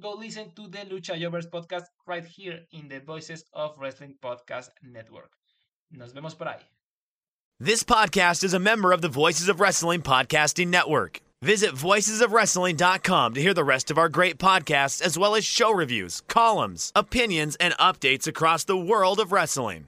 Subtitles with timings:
[0.00, 4.70] go listen to the Lucha Jovers podcast right here in the Voices of Wrestling Podcast
[4.82, 5.30] Network.
[5.90, 6.60] Nos vemos por ahí.
[7.60, 11.20] This podcast is a member of the Voices of Wrestling Podcasting Network.
[11.42, 16.22] Visit voicesofwrestling.com to hear the rest of our great podcasts, as well as show reviews,
[16.22, 19.86] columns, opinions, and updates across the world of wrestling.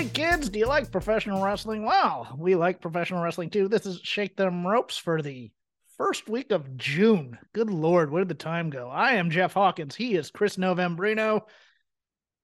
[0.00, 1.84] Hey kids, do you like professional wrestling?
[1.84, 3.68] Well, we like professional wrestling too.
[3.68, 5.50] This is Shake Them Ropes for the
[5.98, 7.36] first week of June.
[7.52, 8.88] Good lord, where did the time go?
[8.88, 9.94] I am Jeff Hawkins.
[9.94, 11.42] He is Chris Novembrino.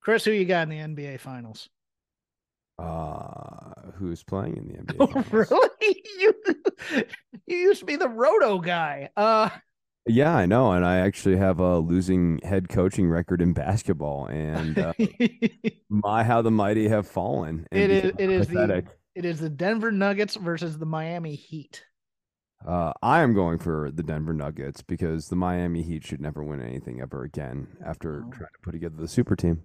[0.03, 1.71] Chris, who you got in the NBA Finals?
[2.79, 4.97] Uh, who's playing in the NBA?
[5.01, 5.33] Oh, Finals?
[5.33, 6.03] really?
[6.19, 6.35] You,
[7.47, 9.09] you used to be the roto guy.
[9.17, 9.49] Uh,
[10.09, 14.79] Yeah, I know, and I actually have a losing head coaching record in basketball, and
[14.79, 14.93] uh,
[15.89, 17.67] my how the mighty have fallen.
[17.73, 18.13] it is.
[18.19, 18.85] It is the.
[19.17, 21.83] It is the Denver Nuggets versus the Miami Heat.
[22.69, 26.61] Uh, I am going for the Denver Nuggets because the Miami Heat should never win
[26.61, 28.31] anything ever again after Oh.
[28.31, 29.63] trying to put together the super team.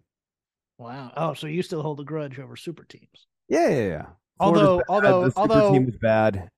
[0.77, 1.11] Wow.
[1.17, 3.27] Oh, so you still hold a grudge over super teams?
[3.49, 4.05] Yeah, yeah, yeah.
[4.39, 6.49] Although- although- the super although- team is bad.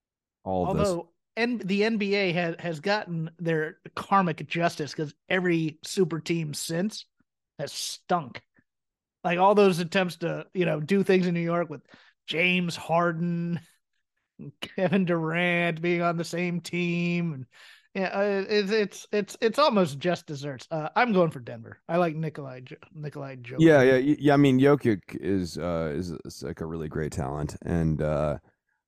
[0.45, 0.95] All of this.
[1.35, 7.05] And the NBA has has gotten their karmic justice because every super team since
[7.59, 8.41] has stunk.
[9.23, 11.81] Like all those attempts to you know do things in New York with
[12.27, 13.59] James Harden,
[14.61, 17.45] Kevin Durant being on the same team, and
[17.93, 20.67] yeah, uh, it's it's it's it's almost just desserts.
[20.72, 21.79] Uh, I'm going for Denver.
[21.88, 22.61] I like Nikolai
[22.93, 23.57] Nikolai Jokic.
[23.59, 24.33] Yeah, yeah, yeah.
[24.33, 28.38] I mean, Jokic is uh is, is like a really great talent, and uh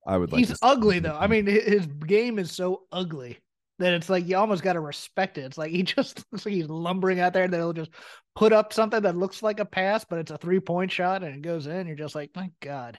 [0.06, 0.38] I would like.
[0.38, 1.16] He's ugly though.
[1.16, 1.46] I mm-hmm.
[1.46, 3.38] mean, his game is so ugly
[3.78, 5.42] that it's like you almost got to respect it.
[5.42, 7.90] It's like he just looks like he's lumbering out there, and then he'll just
[8.34, 11.34] put up something that looks like a pass, but it's a three point shot, and
[11.34, 11.86] it goes in.
[11.86, 12.98] You're just like, my god.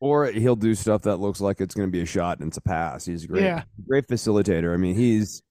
[0.00, 2.56] or he'll do stuff that looks like it's going to be a shot and it's
[2.56, 3.04] a pass.
[3.04, 3.62] He's a great, Yeah.
[3.86, 4.72] great facilitator.
[4.72, 5.42] I mean, he's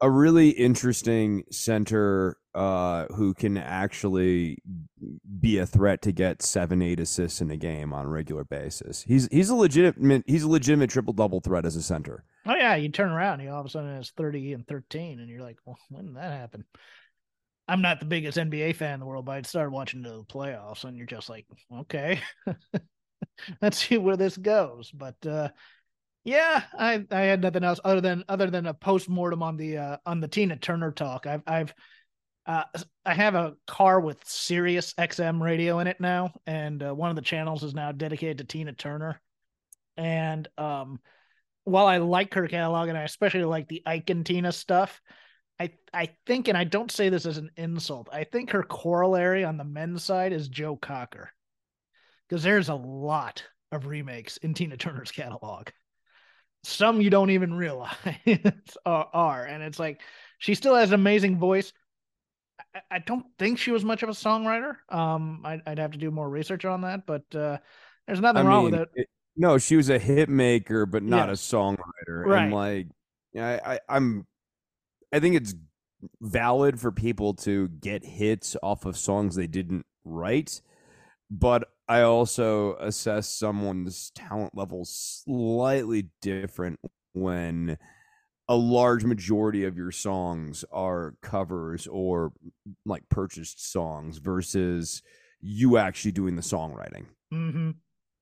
[0.00, 4.58] a really interesting center uh, who can actually
[5.40, 9.02] be a threat to get seven, eight assists in a game on a regular basis.
[9.02, 12.24] He's he's a legitimate he's a legitimate triple double threat as a center.
[12.46, 15.28] Oh yeah, you turn around, he all of a sudden has thirty and thirteen, and
[15.28, 16.64] you're like, well, when did that happen?
[17.68, 20.84] I'm not the biggest NBA fan in the world, but I started watching the playoffs,
[20.84, 21.46] and you're just like,
[21.80, 22.20] okay,
[23.62, 24.90] let's see where this goes.
[24.90, 25.50] But uh,
[26.24, 29.76] yeah, I I had nothing else other than other than a post mortem on the
[29.76, 31.26] uh, on the Tina Turner talk.
[31.26, 31.74] I've I've
[32.48, 32.64] uh,
[33.04, 37.16] I have a car with Sirius XM radio in it now, and uh, one of
[37.16, 39.20] the channels is now dedicated to Tina Turner.
[39.98, 40.98] And um,
[41.64, 45.02] while I like her catalog and I especially like the Ike and Tina stuff,
[45.60, 49.44] I I think, and I don't say this as an insult, I think her corollary
[49.44, 51.30] on the men's side is Joe Cocker,
[52.28, 55.68] because there's a lot of remakes in Tina Turner's catalog.
[56.64, 57.94] Some you don't even realize
[58.86, 60.00] are, are, and it's like
[60.38, 61.74] she still has an amazing voice.
[62.74, 64.76] I, I don't think she was much of a songwriter.
[64.88, 67.58] Um, I'd, I'd have to do more research on that, but uh,
[68.06, 68.88] there's nothing I wrong mean, with it.
[68.94, 69.08] it-
[69.40, 71.32] no, she was a hit maker, but not Yeah.
[71.32, 72.24] a songwriter.
[72.24, 72.42] Right.
[72.42, 72.86] And like,
[73.36, 74.26] I, I, I'm,
[75.12, 75.54] I think it's
[76.20, 80.60] valid for people to get hits off of songs they didn't write,
[81.30, 86.80] but I also assess someone's talent level slightly different
[87.12, 87.78] when
[88.48, 92.32] a large majority of your songs are covers or
[92.86, 95.02] like purchased songs versus
[95.40, 97.06] you actually doing the songwriting.
[97.30, 97.70] hmm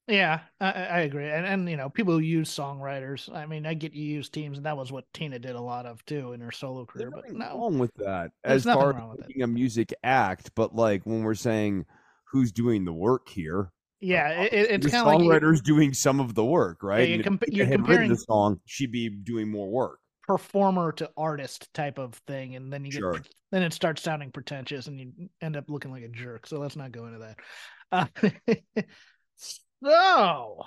[0.08, 3.32] Yeah, I, I agree, and and you know people who use songwriters.
[3.34, 5.86] I mean, I get you use teams, and that was what Tina did a lot
[5.86, 7.10] of too in her solo career.
[7.10, 10.74] There's But nothing no, wrong with that as far as being a music act, but
[10.76, 11.86] like when we're saying
[12.30, 15.92] who's doing the work here, yeah, it, it- it's kind of like you- songwriter's doing
[15.94, 17.08] some of the work, right?
[17.08, 19.98] you're compa- you're comparing- the song, she'd be doing more work.
[20.26, 23.22] Performer to artist type of thing, and then you get Sure.
[23.52, 26.46] then it starts sounding pretentious, and you end up looking like a jerk.
[26.46, 27.38] So let's not go into that.
[27.92, 28.06] Uh,
[29.82, 30.62] so,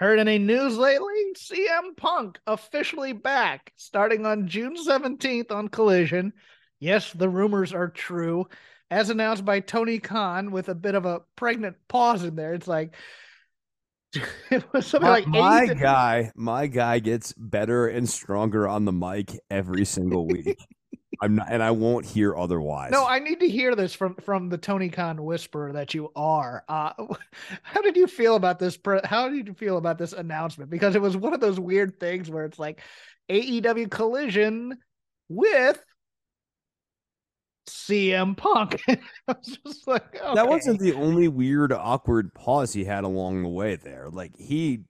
[0.00, 1.14] heard any news lately?
[1.36, 6.32] CM Punk officially back, starting on June seventeenth on Collision.
[6.80, 8.46] Yes, the rumors are true.
[8.90, 12.54] as announced by Tony Khan with a bit of a pregnant pause in there.
[12.54, 12.94] It's like
[14.50, 18.84] it was something my, like my 80 guy, my guy gets better and stronger on
[18.84, 20.58] the mic every single week.
[21.20, 22.92] I'm not, and I won't hear otherwise.
[22.92, 26.64] No, I need to hear this from from the Tony Khan whisperer that you are.
[26.68, 26.92] Uh,
[27.62, 28.78] how did you feel about this?
[29.04, 30.70] How did you feel about this announcement?
[30.70, 32.82] Because it was one of those weird things where it's like
[33.28, 34.78] AEW Collision
[35.28, 35.82] with
[37.68, 38.80] CM Punk.
[38.88, 43.48] I was just like, that wasn't the only weird, awkward pause he had along the
[43.48, 43.76] way.
[43.76, 44.80] There, like he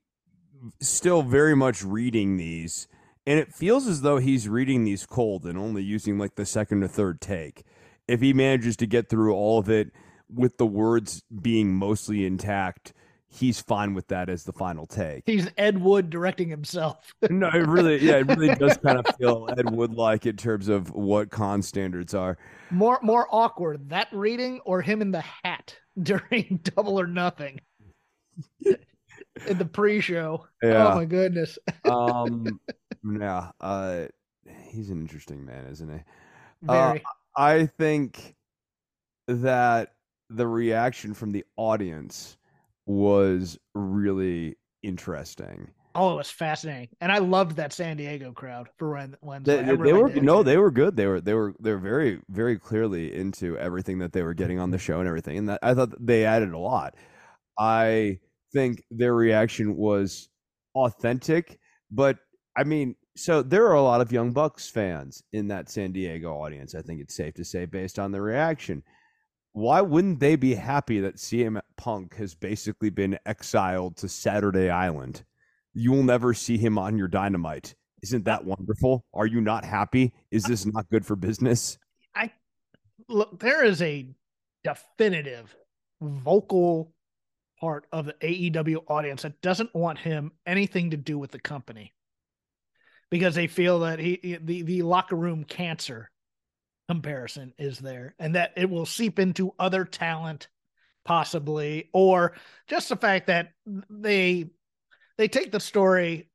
[0.81, 2.87] still very much reading these,
[3.25, 6.83] and it feels as though he's reading these cold and only using like the second
[6.83, 7.63] or third take.
[8.07, 9.91] If he manages to get through all of it
[10.33, 12.93] with the words being mostly intact,
[13.29, 15.23] he's fine with that as the final take.
[15.25, 17.13] He's Ed Wood directing himself.
[17.29, 20.67] no, it really, yeah, it really does kind of feel Ed Wood like in terms
[20.67, 22.37] of what Khan standards are.
[22.71, 27.59] More more awkward that reading or him in the hat during Double or Nothing
[28.65, 30.45] in the pre-show.
[30.61, 30.89] Yeah.
[30.89, 31.57] Oh my goodness.
[31.89, 32.59] Um,
[33.03, 34.05] yeah, uh,
[34.67, 35.99] he's an interesting man, isn't he?
[36.67, 36.95] Uh,
[37.35, 38.35] I think
[39.27, 39.93] that
[40.29, 42.37] the reaction from the audience
[42.89, 45.69] was really interesting.
[45.93, 49.61] oh, it was fascinating, and I loved that San Diego crowd for when when They,
[49.61, 50.23] they were did.
[50.23, 50.95] no, they were good.
[50.95, 54.59] They were they were they were very very clearly into everything that they were getting
[54.59, 54.85] on the mm-hmm.
[54.85, 56.95] show and everything, and that I thought they added a lot.
[57.59, 58.19] I
[58.53, 60.29] think their reaction was
[60.73, 61.59] authentic,
[61.91, 62.17] but
[62.57, 66.33] I mean, so there are a lot of Young Bucks fans in that San Diego
[66.33, 66.73] audience.
[66.73, 68.81] I think it's safe to say, based on the reaction.
[69.59, 75.25] Why wouldn't they be happy that CM Punk has basically been exiled to Saturday Island?
[75.73, 77.75] You will never see him on your dynamite.
[78.01, 79.03] Isn't that wonderful?
[79.13, 80.13] Are you not happy?
[80.31, 81.77] Is this not good for business?
[82.15, 82.31] I
[83.09, 84.07] look, there is a
[84.63, 85.53] definitive
[86.01, 86.93] vocal
[87.59, 91.93] part of the AEW audience that doesn't want him anything to do with the company
[93.11, 96.09] because they feel that he, he- the the locker room cancer
[96.89, 100.47] comparison is there and that it will seep into other talent
[101.05, 102.33] possibly or
[102.67, 103.51] just the fact that
[103.91, 104.49] they
[105.15, 106.31] they take the story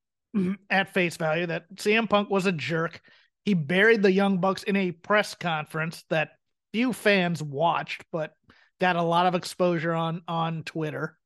[0.70, 3.00] at face value that CM Punk was a jerk.
[3.44, 6.30] He buried the Young Bucks in a press conference that
[6.72, 8.32] few fans watched, but
[8.80, 11.18] got a lot of exposure on on Twitter.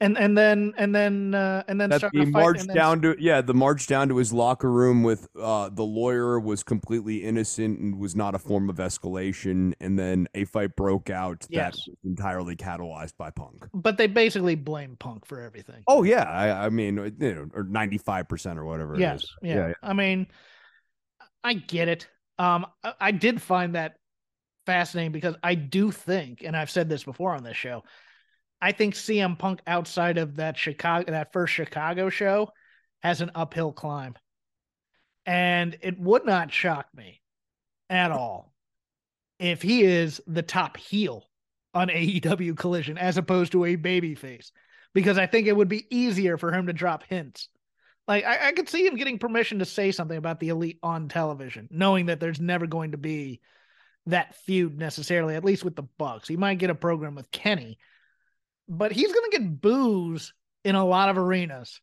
[0.00, 3.16] And and then and then uh, and then That he marched and then- down to
[3.18, 7.80] yeah, the march down to his locker room with uh the lawyer was completely innocent
[7.80, 11.88] and was not a form of escalation, and then a fight broke out that was
[12.04, 13.66] entirely catalyzed by Punk.
[13.74, 15.82] but they basically blame Punk for everything.
[15.88, 18.94] Oh yeah, I, I mean, you know, or ninety five percent or whatever.
[18.94, 19.30] it yes, is.
[19.42, 19.72] yeah.
[19.82, 20.28] I mean,
[21.42, 22.06] I get it.
[22.38, 23.96] Um, I, I did find that
[24.64, 27.82] fascinating because I do think, and I've said this before on this show,
[28.60, 32.50] I think CM Punk outside of that Chicago, that first Chicago show,
[33.02, 34.16] has an uphill climb,
[35.24, 37.20] and it would not shock me
[37.88, 38.52] at all
[39.38, 41.24] if he is the top heel
[41.74, 44.50] on AEW Collision as opposed to a babyface,
[44.94, 47.48] because I think it would be easier for him to drop hints.
[48.08, 51.08] Like I, I could see him getting permission to say something about the elite on
[51.08, 53.40] television, knowing that there's never going to be
[54.06, 56.26] that feud necessarily, at least with the Bucks.
[56.26, 57.78] He might get a program with Kenny,
[58.68, 60.32] but he's gonna get boos
[60.64, 61.80] in a lot of arenas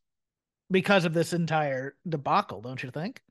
[0.71, 3.21] because of this entire debacle, don't you think?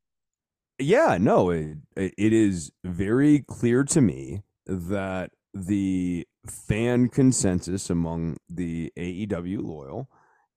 [0.78, 8.36] Yeah, no, it, it it is very clear to me that the fan consensus among
[8.48, 10.08] the AEW loyal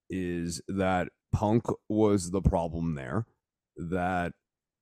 [0.09, 3.25] is that Punk was the problem there,
[3.75, 4.33] that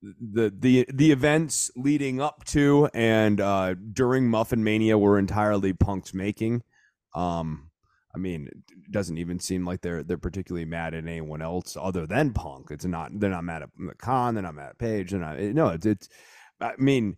[0.02, 6.14] the the the events leading up to and uh during Muffin Mania were entirely Punk's
[6.14, 6.62] making.
[7.14, 7.65] Um
[8.16, 12.08] I mean, it doesn't even seem like they're they're particularly mad at anyone else other
[12.08, 12.72] than Punk.
[12.72, 15.52] It's not they're not mad at Khan, they're not mad at Page, they're not eh,
[15.54, 16.10] no, it's, it's
[16.62, 17.18] I mean,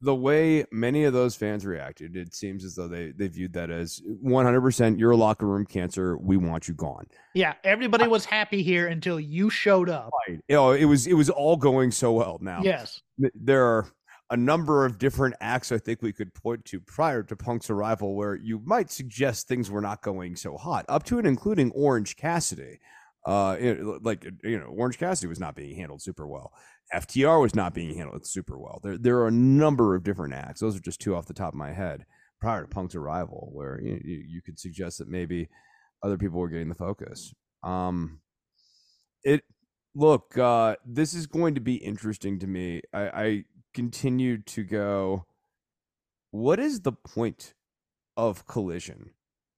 [0.00, 3.70] the way many of those fans reacted, it seems as though they they viewed that
[3.70, 7.06] as 100% you're a locker room cancer, we want you gone.
[7.34, 10.10] Yeah, everybody was happy here until you showed up.
[10.26, 10.40] Right.
[10.48, 12.62] You know, it was it was all going so well now.
[12.62, 13.02] Yes.
[13.18, 13.86] there are
[14.30, 18.14] a number of different acts I think we could point to prior to Punk's arrival
[18.14, 22.16] where you might suggest things were not going so hot, up to and including Orange
[22.16, 22.80] Cassidy.
[23.26, 23.56] Uh,
[24.02, 26.52] like you know, Orange Cassidy was not being handled super well.
[26.94, 28.80] FTR was not being handled super well.
[28.82, 30.60] There, there are a number of different acts.
[30.60, 32.06] Those are just two off the top of my head
[32.40, 35.48] prior to Punk's arrival, where you, you, you could suggest that maybe
[36.02, 37.34] other people were getting the focus.
[37.62, 38.20] Um,
[39.22, 39.42] it
[39.94, 42.80] look, uh, this is going to be interesting to me.
[42.92, 45.26] I, I continue to go
[46.30, 47.54] what is the point
[48.16, 49.10] of collision?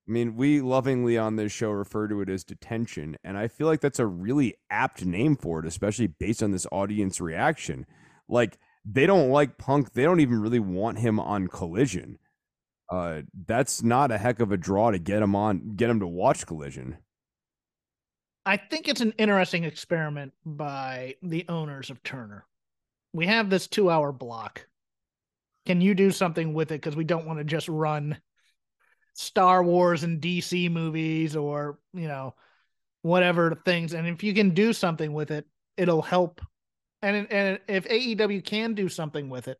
[0.09, 3.66] I mean, we lovingly on this show refer to it as detention, and I feel
[3.66, 7.87] like that's a really apt name for it, especially based on this audience reaction.
[8.28, 9.92] Like, they don't like Punk.
[9.92, 12.19] They don't even really want him on Collision.
[12.90, 16.07] Uh, that's not a heck of a draw to get him on, get him to
[16.07, 16.99] watch Collision.
[18.45, 22.45] I think it's an interesting experiment by the owners of Turner.
[23.12, 24.66] We have this two hour block.
[25.66, 26.81] Can you do something with it?
[26.81, 28.19] Because we don't want to just run
[29.14, 32.35] Star Wars and DC movies or, you know,
[33.02, 33.92] whatever things.
[33.92, 36.40] And if you can do something with it, it'll help.
[37.02, 39.59] And, and if AEW can do something with it,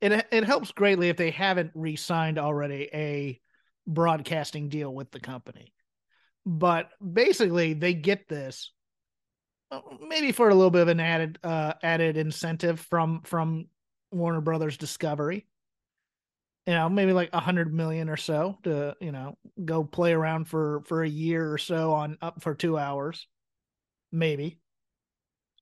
[0.00, 3.40] it, it helps greatly if they haven't re signed already a
[3.86, 5.72] broadcasting deal with the company.
[6.46, 8.72] But basically, they get this
[10.00, 13.66] maybe for a little bit of an added uh, added incentive from from
[14.10, 15.46] Warner Brothers Discovery.
[16.66, 20.46] You know maybe like a hundred million or so to you know go play around
[20.46, 23.26] for for a year or so on up for two hours
[24.12, 24.58] maybe.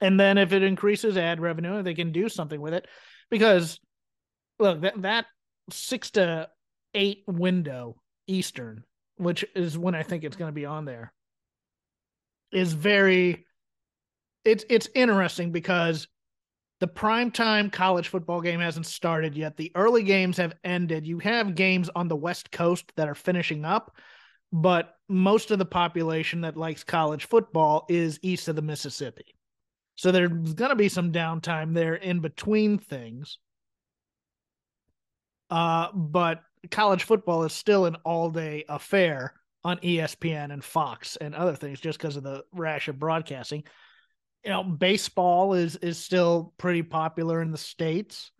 [0.00, 2.86] And then if it increases ad revenue they can do something with it
[3.30, 3.80] because
[4.58, 5.26] look that that
[5.70, 6.48] six to
[6.94, 7.96] eight window
[8.26, 8.84] eastern
[9.16, 11.12] which is when i think it's going to be on there
[12.52, 13.44] is very
[14.44, 16.08] it's it's interesting because
[16.80, 19.56] the primetime college football game hasn't started yet.
[19.56, 21.06] The early games have ended.
[21.06, 23.96] You have games on the West Coast that are finishing up,
[24.52, 29.34] but most of the population that likes college football is east of the Mississippi.
[29.96, 33.38] So there's going to be some downtime there in between things.
[35.50, 41.34] Uh, but college football is still an all day affair on ESPN and Fox and
[41.34, 43.64] other things just because of the rash of broadcasting
[44.44, 48.30] you know baseball is is still pretty popular in the states.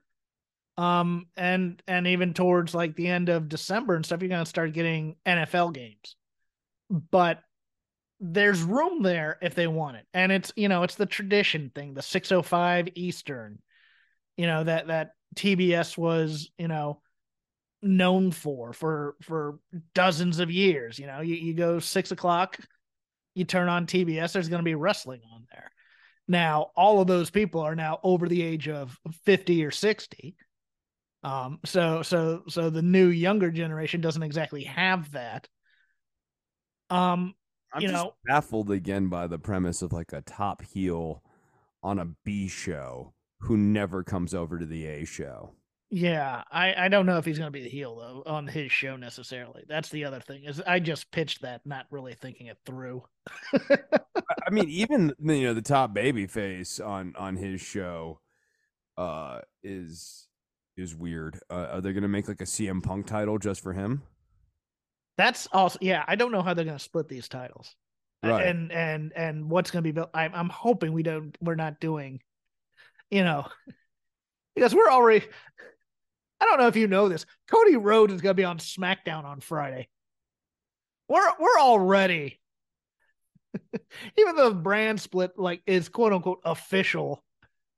[0.77, 4.49] Um and and even towards like the end of december and stuff you're going to
[4.49, 6.17] start getting nfl games.
[6.89, 7.41] But
[8.21, 10.07] there's room there if they want it.
[10.15, 13.59] And it's you know it's the tradition thing the 605 eastern
[14.37, 17.01] you know that that tbs was you know
[17.83, 19.59] known for for for
[19.95, 20.99] dozens of years.
[20.99, 22.59] You know you, you go six o'clock
[23.35, 25.71] you turn on tbs there's going to be wrestling on there
[26.29, 30.37] now, all of those people are now over the age of 50 or 60.
[31.25, 35.49] Um, so so so the new younger generation doesn't exactly have that.
[36.91, 37.35] Um,
[37.73, 41.23] I'm you just know, baffled again by the premise of like a top heel
[41.83, 45.55] on a B show who never comes over to the A show.
[45.91, 48.71] Yeah, I I don't know if he's going to be the heel though on his
[48.71, 49.65] show necessarily.
[49.69, 53.05] That's the other thing is I just pitched that, not really thinking it through.
[53.71, 58.21] I mean, even you know the top baby face on on his show
[58.97, 60.29] uh is
[60.77, 61.39] is weird.
[61.51, 64.03] Uh, are they going to make like a CM Punk title just for him?
[65.17, 66.05] That's also yeah.
[66.07, 67.75] I don't know how they're going to split these titles,
[68.23, 68.47] Right.
[68.47, 70.11] and and and what's going to be built.
[70.15, 71.37] I'm I'm hoping we don't.
[71.41, 72.21] We're not doing,
[73.11, 73.47] you know,
[74.55, 75.27] because we're already.
[76.41, 77.27] I don't know if you know this.
[77.49, 79.89] Cody Rhodes is going to be on SmackDown on Friday.
[81.09, 82.39] We're we're already,
[84.19, 87.25] even though the brand split like is quote unquote official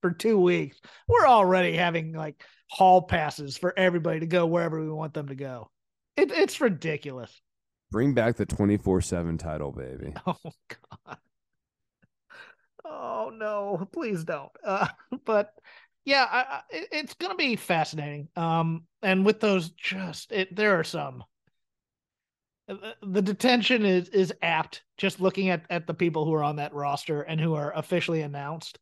[0.02, 0.80] for two weeks.
[1.08, 5.34] We're already having like hall passes for everybody to go wherever we want them to
[5.34, 5.70] go.
[6.16, 7.40] It, it's ridiculous.
[7.90, 10.12] Bring back the twenty four seven title, baby.
[10.26, 10.36] Oh
[11.06, 11.18] God.
[12.84, 13.88] Oh no!
[13.92, 14.50] Please don't.
[14.64, 14.88] Uh,
[15.24, 15.52] but
[16.04, 18.28] yeah, I, I, it's gonna be fascinating.
[18.36, 21.24] Um, and with those, just it, there are some.
[22.68, 24.82] uh, The detention is is apt.
[24.96, 28.22] Just looking at at the people who are on that roster and who are officially
[28.22, 28.78] announced.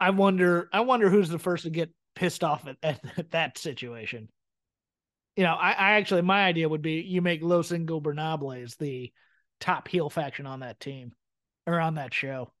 [0.00, 0.68] I wonder.
[0.72, 4.28] I wonder who's the first to get pissed off at, at, at that situation.
[5.36, 9.12] You know, I, I actually my idea would be you make Los Ingobernables the
[9.60, 11.12] top heel faction on that team
[11.66, 12.52] or on that show,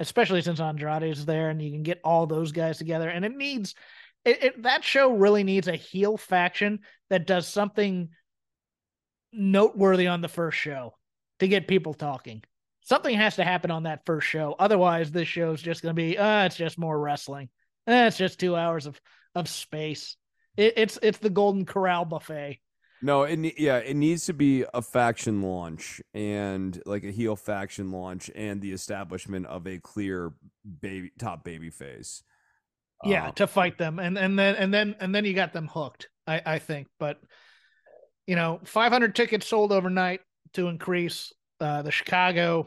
[0.00, 3.08] especially since Andrade is there and you can get all those guys together.
[3.08, 3.74] And it needs
[4.24, 8.08] it, it that show really needs a heel faction that does something
[9.32, 10.94] noteworthy on the first show
[11.38, 12.42] to get people talking.
[12.80, 14.54] Something has to happen on that first show.
[14.58, 17.48] Otherwise, this show is just going to be, uh, it's just more wrestling.
[17.86, 19.00] Eh, it's just two hours of
[19.34, 20.16] of space.
[20.56, 22.60] It, it's it's the Golden Corral buffet.
[23.02, 27.90] No, it yeah, it needs to be a faction launch and like a heel faction
[27.90, 30.32] launch and the establishment of a clear
[30.80, 32.22] baby top baby face.
[33.04, 35.68] yeah Uh, to fight them and and then and then and then you got them
[35.68, 37.20] hooked i i think but
[38.26, 40.20] you know 500 tickets sold overnight
[40.54, 42.66] to increase uh the chicago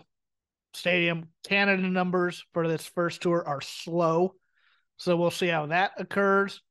[0.76, 1.30] stadium.
[1.44, 4.36] Canada numbers for this first tour are slow
[4.98, 6.62] so we'll see how that occurs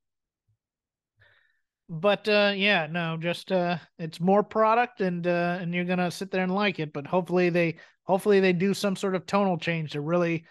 [1.88, 6.30] but uh yeah no just uh it's more product and uh and you're gonna sit
[6.30, 6.92] there and like it.
[6.92, 10.44] But hopefully they hopefully they do some sort of tonal change to really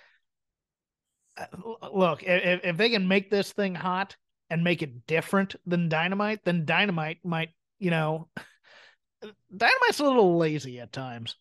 [1.37, 1.45] uh,
[1.93, 4.15] look if, if they can make this thing hot
[4.49, 8.27] and make it different than dynamite then dynamite might you know
[9.55, 11.35] dynamite's a little lazy at times.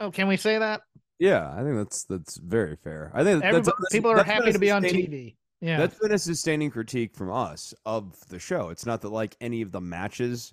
[0.00, 0.82] Oh, can we say that?
[1.18, 3.10] Yeah i think that's that's very fair.
[3.14, 5.78] I think Everybody, people are that's happy to be on tv yeah.
[5.78, 8.68] That's been a sustaining critique from us of the show.
[8.68, 10.52] It's not that like any of the matches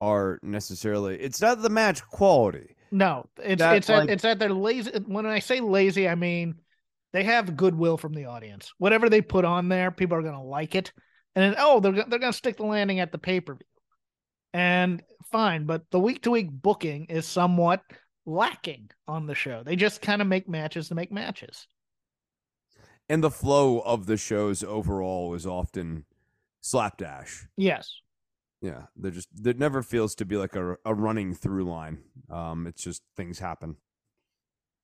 [0.00, 2.74] are necessarily it's not the match quality.
[2.90, 4.90] No, it's that, it's like, at, it's that they're lazy.
[5.06, 6.56] When I say lazy, I mean
[7.12, 8.72] they have goodwill from the audience.
[8.78, 10.92] Whatever they put on there, people are going to like it.
[11.34, 13.66] And then, oh, they're they're going to stick the landing at the pay-per-view.
[14.52, 17.82] And fine, but the week-to-week booking is somewhat
[18.26, 19.62] lacking on the show.
[19.64, 21.68] They just kind of make matches to make matches
[23.10, 26.04] and the flow of the shows overall is often
[26.60, 27.44] slapdash.
[27.56, 27.92] Yes.
[28.62, 31.98] Yeah, they're just there never feels to be like a, a running through line.
[32.30, 33.76] Um, it's just things happen.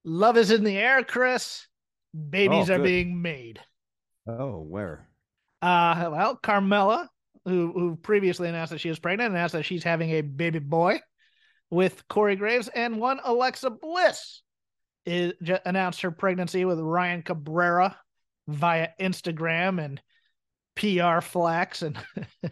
[0.05, 1.69] Love is in the air, Chris.
[2.29, 3.61] Babies oh, are being made.
[4.27, 5.09] Oh, where?
[5.63, 7.07] Uh, well, Carmella,
[7.45, 11.01] who who previously announced that she was pregnant, announced that she's having a baby boy
[11.71, 14.43] with Corey Graves, and one Alexa Bliss
[15.05, 17.97] is announced her pregnancy with Ryan Cabrera
[18.49, 20.01] via Instagram and
[20.77, 21.99] PR Flax and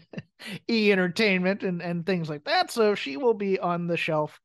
[0.71, 2.71] E Entertainment and, and things like that.
[2.71, 4.41] So she will be on the shelf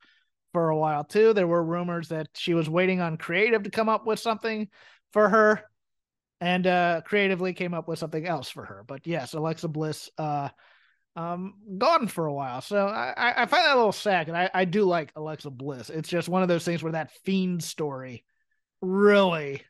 [0.53, 1.33] for a while too.
[1.33, 4.67] There were rumors that she was waiting on creative to come up with something
[5.13, 5.63] for her
[6.41, 8.83] and uh creatively came up with something else for her.
[8.87, 10.49] But yes, Alexa Bliss uh
[11.15, 12.61] um gone for a while.
[12.61, 15.89] So I, I find that a little sad and I, I do like Alexa Bliss.
[15.89, 18.23] It's just one of those things where that fiend story
[18.81, 19.63] really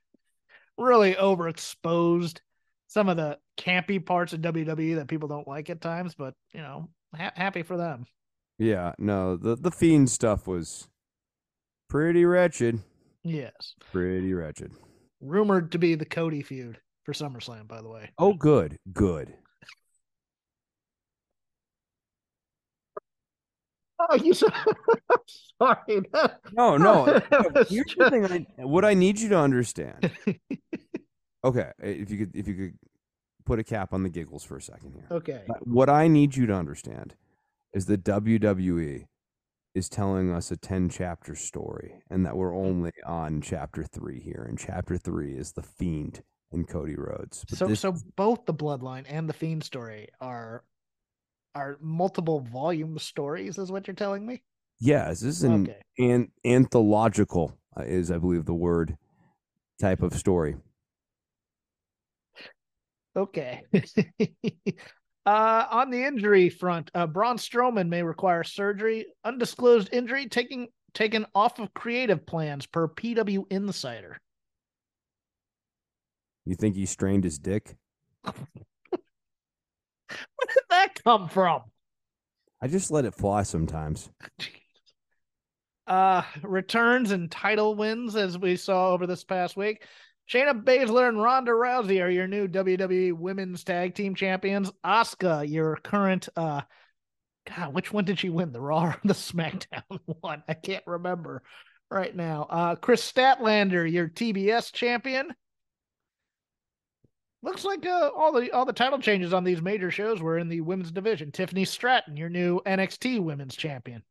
[0.80, 2.40] really overexposed
[2.88, 6.62] some of the campy parts of WWE that people don't like at times, but you
[6.62, 8.06] know, ha- happy for them.
[8.58, 10.88] Yeah, no, the the fiend stuff was
[11.90, 12.80] pretty wretched.
[13.24, 14.72] Yes, pretty wretched.
[15.22, 18.10] Rumored to be the Cody feud for SummerSlam, by the way.
[18.18, 19.34] Oh, good, good.
[24.00, 26.02] Oh, you sorry.
[26.54, 27.06] No, no.
[27.70, 28.48] Here's the thing.
[28.58, 30.12] I, what I need you to understand.
[31.44, 32.74] okay, if you could, if you could
[33.46, 35.08] put a cap on the giggles for a second here.
[35.12, 35.44] Okay.
[35.62, 37.16] What I need you to understand
[37.74, 39.06] is that WWE
[39.76, 42.68] is telling us a 10 chapter story and that we're mm-hmm.
[42.68, 47.46] only on chapter 3 here and chapter 3 is the fiend and Cody Rhodes.
[47.50, 47.82] But so this...
[47.82, 50.64] so both the bloodline and the fiend story are
[51.56, 54.42] are multiple volume stories is what you're telling me?
[54.80, 55.82] Yes this is an, okay.
[56.14, 58.98] an anthological uh, is i believe the word
[59.80, 60.56] type of story.
[63.16, 63.62] Okay.
[65.26, 71.26] Uh, on the injury front uh, braun strowman may require surgery undisclosed injury taking taken
[71.36, 74.18] off of creative plans per pw insider.
[76.46, 77.76] You think he strained his dick
[80.80, 81.62] that come from?
[82.62, 84.10] I just let it fly sometimes.
[85.88, 89.84] uh returns and title wins as we saw over this past week.
[90.30, 94.72] Shayna Baszler and Ronda Rousey are your new WWE Women's Tag Team Champions.
[94.86, 96.62] Asuka, your current uh
[97.56, 98.52] God, which one did she win?
[98.52, 100.44] The Raw or the SmackDown one?
[100.48, 101.44] I can't remember
[101.90, 102.48] right now.
[102.50, 105.34] Uh Kris Statlander, your TBS champion
[107.42, 110.50] looks like uh, all the all the title changes on these major shows were in
[110.50, 111.32] the women's division.
[111.32, 114.04] Tiffany Stratton, your new NXT Women's Champion.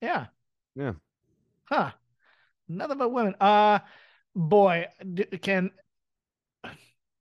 [0.00, 0.26] Yeah.
[0.74, 0.92] Yeah.
[1.64, 1.92] Huh.
[2.68, 3.34] Nothing but women.
[3.40, 3.80] Uh
[4.34, 4.86] boy,
[5.42, 5.70] can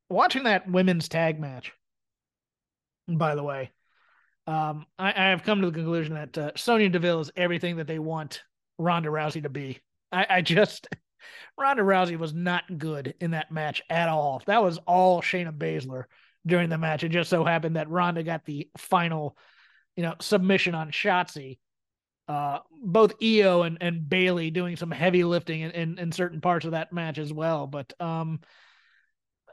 [0.10, 1.74] watching that women's tag match.
[3.08, 3.72] By the way,
[4.48, 7.88] um, I, I have come to the conclusion that uh, Sonya Deville is everything that
[7.88, 8.44] they want
[8.78, 9.80] Ronda Rousey to be.
[10.12, 10.88] I, I just
[11.58, 14.42] Ronda Rousey was not good in that match at all.
[14.46, 16.06] That was all Shayna Baszler
[16.46, 17.04] during the match.
[17.04, 19.38] It just so happened that Ronda got the final,
[19.96, 21.60] you know, submission on Shotzi.
[22.28, 26.66] Uh, both Io and, and Bayley doing some heavy lifting in, in, in certain parts
[26.66, 27.68] of that match as well.
[27.68, 28.42] But um,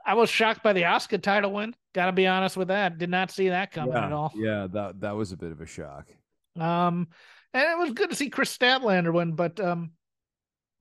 [0.04, 1.74] I was shocked by the Asuka title win.
[1.94, 2.98] Got to be honest with that.
[2.98, 4.32] Did not see that coming yeah, at all.
[4.34, 6.08] Yeah, that that was a bit of a shock.
[6.58, 7.08] Um,
[7.52, 9.92] and it was good to see Kris Statlander win, but um,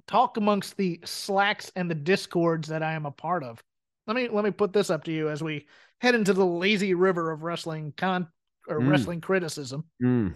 [0.08, 3.64] talk amongst the slacks and the discords that I am a part of.
[4.08, 5.68] Let me let me put this up to you as we
[6.00, 8.28] head into the lazy river of wrestling con
[8.68, 8.90] or mm.
[8.90, 9.86] wrestling criticism.
[10.02, 10.36] Mm.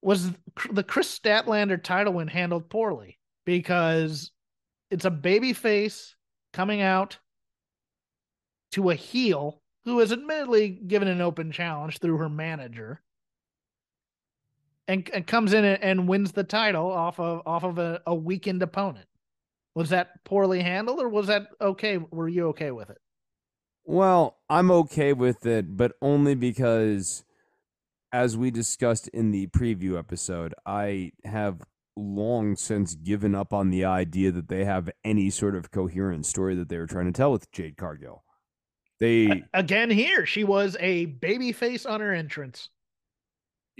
[0.00, 0.32] Was
[0.70, 4.32] the Kris Statlander title win handled poorly because
[4.90, 6.16] it's a baby face
[6.52, 7.18] coming out
[8.72, 13.00] to a heel who is admittedly given an open challenge through her manager,
[14.92, 18.62] and, and comes in and wins the title off of off of a, a weakened
[18.62, 19.06] opponent.
[19.74, 21.96] Was that poorly handled, or was that okay?
[21.96, 22.98] Were you okay with it?
[23.84, 27.24] Well, I'm okay with it, but only because,
[28.12, 31.62] as we discussed in the preview episode, I have
[31.96, 36.54] long since given up on the idea that they have any sort of coherent story
[36.54, 38.24] that they were trying to tell with Jade Cargill.
[39.00, 42.68] They again here, she was a baby face on her entrance.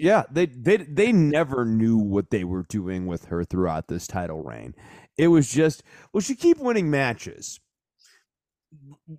[0.03, 4.43] Yeah, they they they never knew what they were doing with her throughout this title
[4.43, 4.75] reign.
[5.17, 7.61] It was just, well, she keep winning matches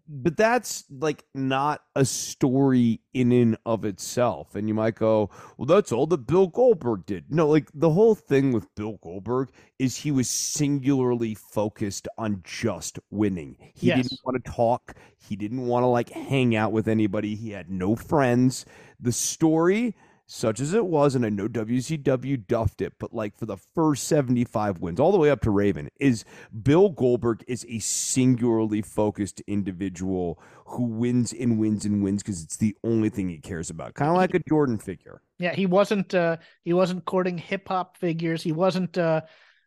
[0.07, 4.55] but that's like not a story in and of itself.
[4.55, 7.25] And you might go, well, that's all that Bill Goldberg did.
[7.29, 12.99] No, like the whole thing with Bill Goldberg is he was singularly focused on just
[13.11, 13.57] winning.
[13.75, 14.07] He yes.
[14.07, 14.95] didn't want to talk.
[15.17, 17.35] He didn't want to like hang out with anybody.
[17.35, 18.65] He had no friends.
[18.99, 19.95] The story
[20.33, 24.07] such as it was, and I know WCW duffed it, but like for the first
[24.07, 26.25] 75 wins, all the way up to Raven, is
[26.63, 32.57] Bill Goldberg is a singularly focused individual who wins and wins and wins because it's
[32.57, 33.93] the only thing he cares about.
[33.93, 35.21] Kind of like a Jordan figure.
[35.37, 38.41] Yeah, he wasn't uh he wasn't courting hip hop figures.
[38.41, 39.21] He wasn't uh,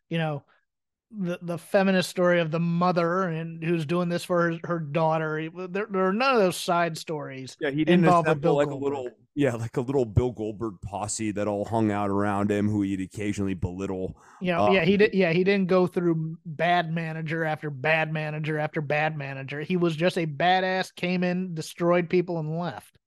[0.09, 0.43] you know,
[1.11, 5.49] the the feminist story of the mother and who's doing this for her, her daughter.
[5.69, 7.55] There, there are none of those side stories.
[7.59, 8.69] Yeah, he didn't involve like Goldberg.
[8.69, 12.67] a little yeah, like a little Bill Goldberg posse that all hung out around him,
[12.67, 14.17] who he'd occasionally belittle.
[14.41, 15.13] Know, uh, yeah, he did.
[15.13, 19.61] Yeah, he didn't go through bad manager after bad manager after bad manager.
[19.61, 20.93] He was just a badass.
[20.95, 22.97] Came in, destroyed people, and left.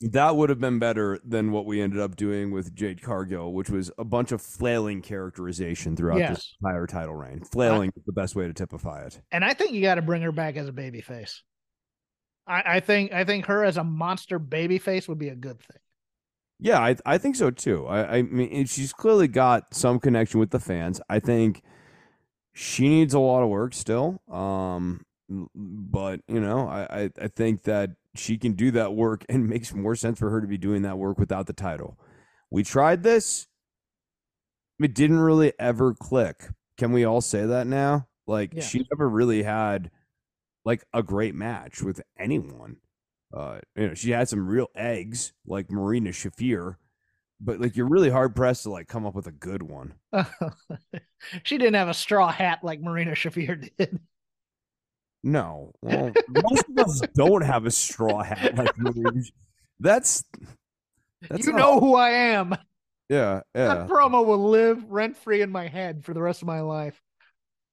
[0.00, 3.70] That would have been better than what we ended up doing with Jade Cargill, which
[3.70, 6.36] was a bunch of flailing characterization throughout yes.
[6.36, 7.42] this entire title reign.
[7.52, 9.20] Flailing I, is the best way to typify it.
[9.32, 11.40] And I think you got to bring her back as a babyface.
[12.46, 15.78] I, I think I think her as a monster babyface would be a good thing.
[16.58, 17.86] Yeah, I I think so too.
[17.86, 21.00] I, I mean, she's clearly got some connection with the fans.
[21.08, 21.62] I think
[22.52, 24.20] she needs a lot of work still.
[24.30, 25.04] Um,
[25.54, 29.74] but you know, I, I, I think that she can do that work and makes
[29.74, 31.98] more sense for her to be doing that work without the title.
[32.50, 33.46] We tried this.
[34.80, 36.48] It didn't really ever click.
[36.76, 38.08] Can we all say that now?
[38.26, 38.62] Like yeah.
[38.62, 39.90] she never really had
[40.64, 42.76] like a great match with anyone.
[43.32, 46.76] Uh, you know, she had some real eggs like Marina Shafir,
[47.40, 49.94] but like you're really hard pressed to like come up with a good one.
[51.42, 54.00] she didn't have a straw hat like Marina Shafir did.
[55.24, 58.70] No, well, most of us don't have a straw hat like.
[59.80, 60.22] That's,
[61.28, 62.54] that's you know who I am.
[63.08, 63.74] Yeah, yeah.
[63.74, 67.00] That promo will live rent free in my head for the rest of my life.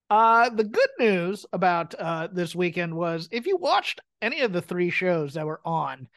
[0.10, 4.62] Uh, the good news about uh, this weekend was if you watched any of the
[4.62, 6.08] three shows that were on,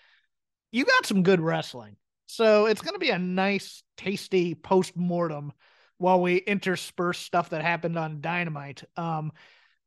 [0.70, 1.96] you got some good wrestling.
[2.26, 5.52] So it's going to be a nice, tasty post mortem
[5.98, 8.84] while we intersperse stuff that happened on Dynamite.
[8.96, 9.32] Um,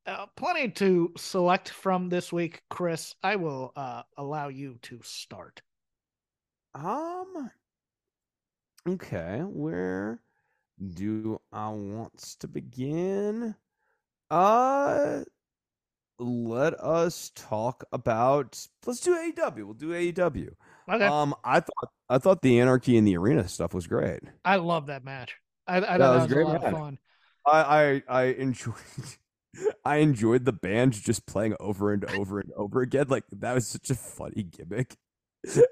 [0.07, 3.13] uh, plenty to select from this week, Chris.
[3.21, 5.61] I will uh, allow you to start.
[6.73, 7.51] Um.
[8.87, 10.21] Okay, where
[10.93, 13.55] do I want to begin?
[14.29, 15.23] Uh
[16.19, 19.63] let us talk about let's do AEW.
[19.63, 20.49] We'll do AEW.
[20.91, 21.05] Okay.
[21.05, 24.21] Um I thought I thought the anarchy in the arena stuff was great.
[24.43, 25.35] I love that match.
[25.67, 26.73] I, I thought that was, was great a lot match.
[26.73, 26.97] of fun.
[27.45, 28.75] I I, I enjoyed
[29.85, 33.07] I enjoyed the band just playing over and over and over again.
[33.09, 34.95] Like that was such a funny gimmick.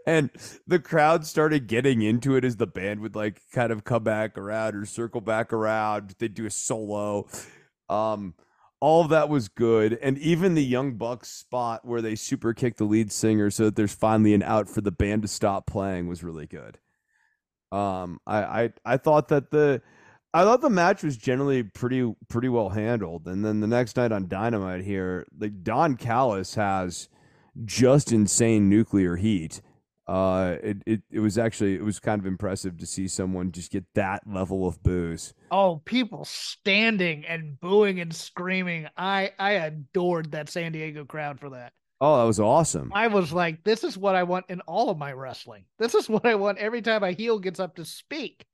[0.07, 0.29] And
[0.67, 4.37] the crowd started getting into it as the band would like kind of come back
[4.37, 6.15] around or circle back around.
[6.17, 7.27] They'd do a solo.
[7.89, 8.35] Um
[8.79, 12.75] all of that was good and even the young bucks spot where they super kick
[12.77, 16.07] the lead singer so that there's finally an out for the band to stop playing
[16.07, 16.77] was really good
[17.71, 19.81] um i i, I thought that the
[20.35, 23.25] i thought the match was generally pretty pretty well handled.
[23.25, 27.07] And then the next night on dynamite here like don callis has
[27.63, 29.61] just insane nuclear heat.
[30.07, 33.71] Uh it, it it was actually it was kind of impressive to see someone just
[33.71, 35.33] get that level of boos.
[35.51, 38.87] Oh people standing and booing and screaming.
[38.97, 41.71] I i adored that san diego crowd for that.
[42.01, 42.91] Oh that was awesome.
[42.93, 45.63] I was like this is what i want in all of my wrestling.
[45.79, 48.45] This is what i want every time a heel gets up to speak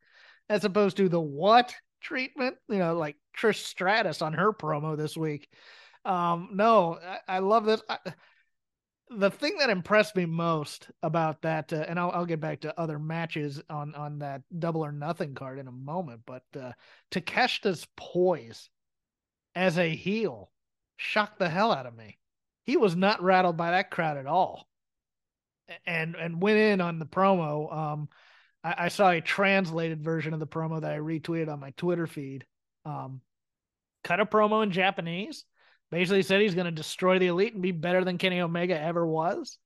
[0.51, 5.15] as opposed to the what treatment you know like trish stratus on her promo this
[5.15, 5.47] week
[6.03, 7.97] um no i, I love this I,
[9.17, 12.79] the thing that impressed me most about that, uh, and I'll, I'll, get back to
[12.79, 16.71] other matches on on that double or nothing card in a moment, but uh,
[17.11, 18.69] Takeshita's poise
[19.53, 20.49] as a heel
[20.95, 22.17] shocked the hell out of me.
[22.63, 24.65] He was not rattled by that crowd at all.
[25.85, 27.73] and and went in on the promo.
[27.75, 28.09] Um,
[28.63, 32.07] I, I saw a translated version of the promo that I retweeted on my Twitter
[32.07, 32.45] feed.
[32.85, 33.21] Um,
[34.03, 35.45] cut a promo in Japanese.
[35.91, 39.05] Basically said he's going to destroy the elite and be better than Kenny Omega ever
[39.05, 39.57] was.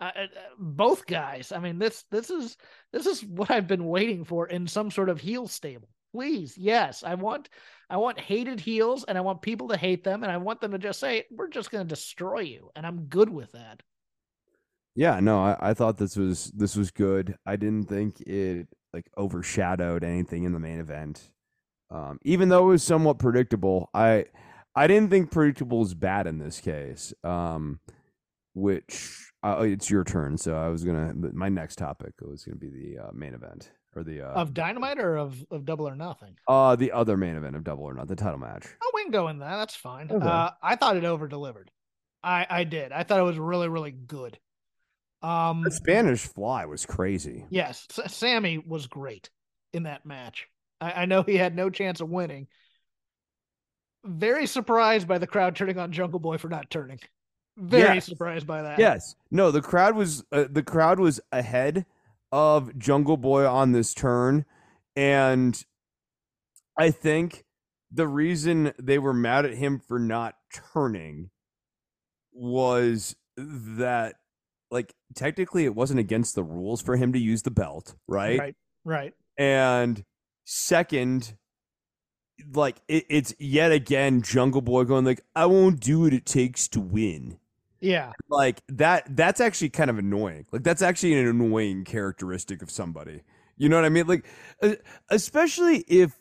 [0.00, 0.26] Uh, uh,
[0.58, 1.52] both guys.
[1.52, 2.56] I mean, this this is
[2.92, 5.88] this is what I've been waiting for in some sort of heel stable.
[6.12, 7.48] Please, yes, I want
[7.90, 10.72] I want hated heels, and I want people to hate them, and I want them
[10.72, 13.82] to just say, "We're just going to destroy you," and I'm good with that.
[14.96, 17.36] Yeah, no, I, I thought this was this was good.
[17.44, 21.30] I didn't think it like overshadowed anything in the main event.
[21.90, 24.24] Um, even though it was somewhat predictable, I
[24.74, 27.12] I didn't think predictable is bad in this case.
[27.22, 27.80] Um,
[28.54, 31.12] which uh, it's your turn, so I was gonna.
[31.34, 34.98] My next topic was gonna be the uh, main event or the uh, of Dynamite
[34.98, 36.36] or of, of Double or Nothing.
[36.48, 38.66] Uh, the other main event of Double or Not, the title match.
[38.82, 39.56] Oh, we can go in that.
[39.56, 40.10] That's fine.
[40.10, 40.26] Okay.
[40.26, 41.70] Uh, I thought it over delivered.
[42.22, 42.92] I I did.
[42.92, 44.38] I thought it was really really good.
[45.26, 47.46] Um, the Spanish Fly was crazy.
[47.50, 49.28] Yes, Sammy was great
[49.72, 50.46] in that match.
[50.80, 52.46] I, I know he had no chance of winning.
[54.04, 57.00] Very surprised by the crowd turning on Jungle Boy for not turning.
[57.56, 58.06] Very yes.
[58.06, 58.78] surprised by that.
[58.78, 59.16] Yes.
[59.32, 61.86] No, the crowd was uh, the crowd was ahead
[62.30, 64.44] of Jungle Boy on this turn,
[64.94, 65.60] and
[66.78, 67.44] I think
[67.90, 71.30] the reason they were mad at him for not turning
[72.32, 74.16] was that
[74.70, 78.38] like technically it wasn't against the rules for him to use the belt, right?
[78.38, 78.56] Right.
[78.84, 79.14] Right.
[79.38, 80.04] And
[80.44, 81.36] second,
[82.54, 86.68] like it, it's yet again Jungle Boy going like, I won't do what it takes
[86.68, 87.38] to win.
[87.80, 88.12] Yeah.
[88.28, 90.46] Like that that's actually kind of annoying.
[90.52, 93.22] Like that's actually an annoying characteristic of somebody.
[93.56, 94.06] You know what I mean?
[94.06, 94.26] Like
[95.10, 96.18] especially if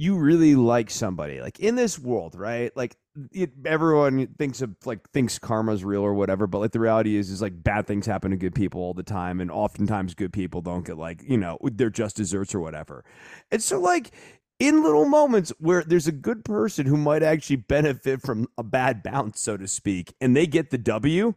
[0.00, 1.40] you really like somebody.
[1.40, 2.74] Like in this world, right?
[2.76, 2.96] Like
[3.32, 7.30] it, everyone thinks of like thinks karma's real or whatever, but like the reality is
[7.30, 10.60] is like bad things happen to good people all the time, and oftentimes good people
[10.60, 13.04] don't get like you know they're just desserts or whatever.
[13.50, 14.12] And so like
[14.60, 19.02] in little moments where there's a good person who might actually benefit from a bad
[19.02, 21.34] bounce, so to speak, and they get the W,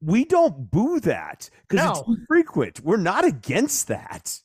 [0.00, 2.14] we don't boo that because no.
[2.14, 2.80] it's frequent.
[2.82, 4.40] We're not against that.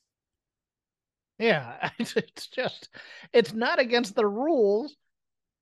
[1.40, 2.90] Yeah, it's just
[3.34, 4.96] it's not against the rules.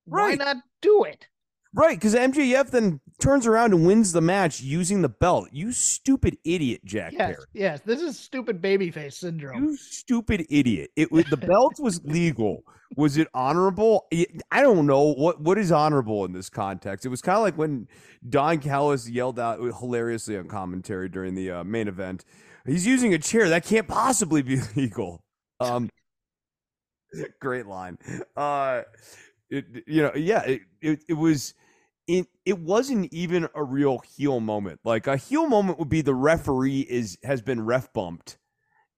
[0.05, 0.37] Right.
[0.37, 1.27] Why not do it?
[1.75, 5.49] Right, because MJF then turns around and wins the match using the belt.
[5.51, 7.45] You stupid idiot, Jack yes, Perry.
[7.53, 9.63] Yes, this is stupid babyface syndrome.
[9.63, 10.91] You stupid idiot.
[10.95, 12.63] It was the belt was legal.
[12.95, 14.05] Was it honorable?
[14.51, 17.07] I don't know what what is honorable in this context.
[17.07, 17.87] It was kind of like when
[18.29, 22.23] Don Callis yelled out hilariously on commentary during the uh, main event.
[22.67, 25.22] He's using a chair that can't possibly be legal.
[25.59, 25.89] Um,
[27.39, 27.97] great line.
[28.35, 28.83] Uh,
[29.49, 31.53] it, you know, yeah, it, it, it was
[32.07, 34.79] it it wasn't even a real heel moment.
[34.83, 38.37] Like a heel moment would be the referee is has been ref bumped,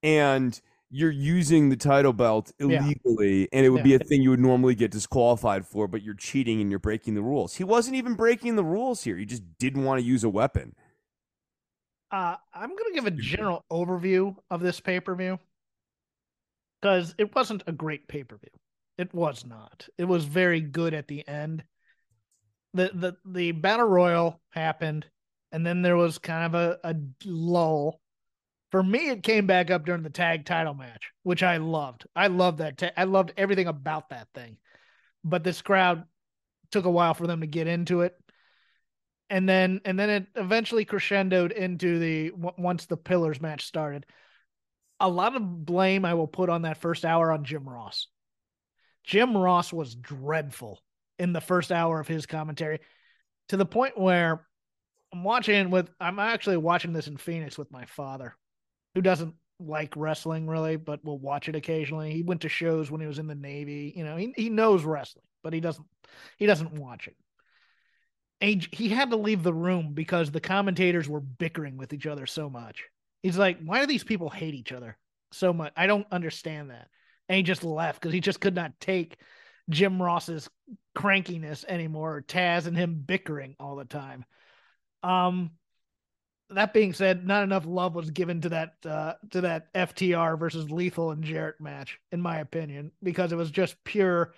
[0.02, 3.48] and you're using the title belt illegally, yeah.
[3.52, 3.84] and it would yeah.
[3.84, 7.16] be a thing you would normally get disqualified for, but you're cheating and you're breaking
[7.16, 7.56] the rules.
[7.56, 9.18] He wasn't even breaking the rules here.
[9.18, 10.74] He just didn't want to use a weapon.
[12.12, 15.40] Uh, I'm going to give a general overview of this pay per view
[16.82, 18.50] because it wasn't a great pay per view.
[18.98, 19.88] It was not.
[19.98, 21.64] It was very good at the end
[22.76, 25.06] the the the battle royal happened,
[25.52, 28.02] and then there was kind of a, a lull.
[28.72, 32.06] For me, it came back up during the tag title match, which I loved.
[32.16, 32.78] I loved that.
[32.78, 34.58] Ta- I loved everything about that thing.
[35.24, 36.04] But this crowd
[36.72, 38.14] took a while for them to get into it,
[39.30, 44.06] and then and then it eventually crescendoed into the once the pillars match started.
[45.00, 48.08] A lot of blame I will put on that first hour on Jim Ross.
[49.04, 50.82] Jim Ross was dreadful
[51.20, 52.80] in the first hour of his commentary
[53.50, 54.46] to the point where
[55.14, 58.36] I'm watching with I'm actually watching this in Phoenix with my father,
[58.94, 62.12] who doesn't like wrestling really, but will watch it occasionally.
[62.12, 63.94] He went to shows when he was in the Navy.
[63.96, 65.88] You know, he he knows wrestling, but he doesn't
[66.38, 67.16] he doesn't watch it.
[68.42, 72.26] He, he had to leave the room because the commentators were bickering with each other
[72.26, 72.84] so much.
[73.26, 75.00] He's like, why do these people hate each other
[75.32, 75.74] so much?
[75.76, 76.90] I don't understand that.
[77.28, 79.18] And he just left because he just could not take
[79.68, 80.48] Jim Ross's
[80.96, 84.26] crankiness anymore, or Taz and him bickering all the time.
[85.02, 85.54] Um,
[86.52, 90.70] that being said, not enough love was given to that uh, to that FTR versus
[90.70, 94.36] Lethal and Jarrett match, in my opinion, because it was just pure.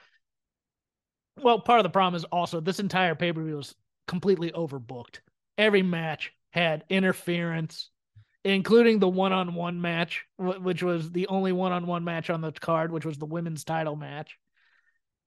[1.44, 3.76] Well, part of the problem is also this entire pay per view was
[4.08, 5.20] completely overbooked.
[5.58, 7.90] Every match had interference,
[8.54, 12.42] including the one on one match, which was the only one on one match on
[12.42, 14.38] the card, which was the women's title match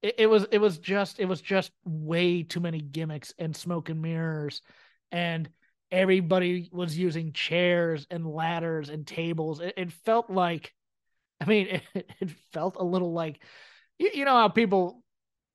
[0.03, 3.89] it, it was it was just it was just way too many gimmicks and smoke
[3.89, 4.63] and mirrors
[5.13, 5.49] and
[5.91, 9.61] everybody was using chairs and ladders and tables.
[9.61, 10.73] It, it felt like,
[11.41, 13.43] I mean, it, it felt a little like,
[13.99, 15.03] you, you know how people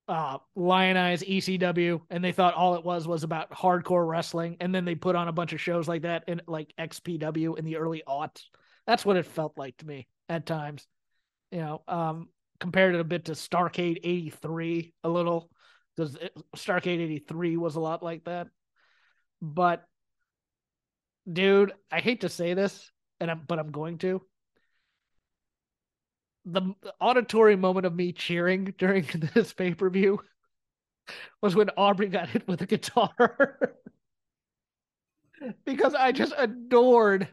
[0.07, 4.85] uh lionize ECW and they thought all it was was about hardcore wrestling and then
[4.85, 8.03] they put on a bunch of shows like that in like XPW in the early
[8.07, 8.43] aughts.
[8.85, 10.85] That's what it felt like to me at times.
[11.51, 15.49] You know, um compared it a bit to Starcade 83 a little
[15.95, 16.17] because
[16.55, 18.47] Starcade 83 was a lot like that.
[19.41, 19.83] But
[21.31, 24.21] dude, I hate to say this and I'm but I'm going to
[26.45, 30.21] the auditory moment of me cheering during this pay per view
[31.41, 33.59] was when Aubrey got hit with a guitar.
[35.65, 37.27] because I just adored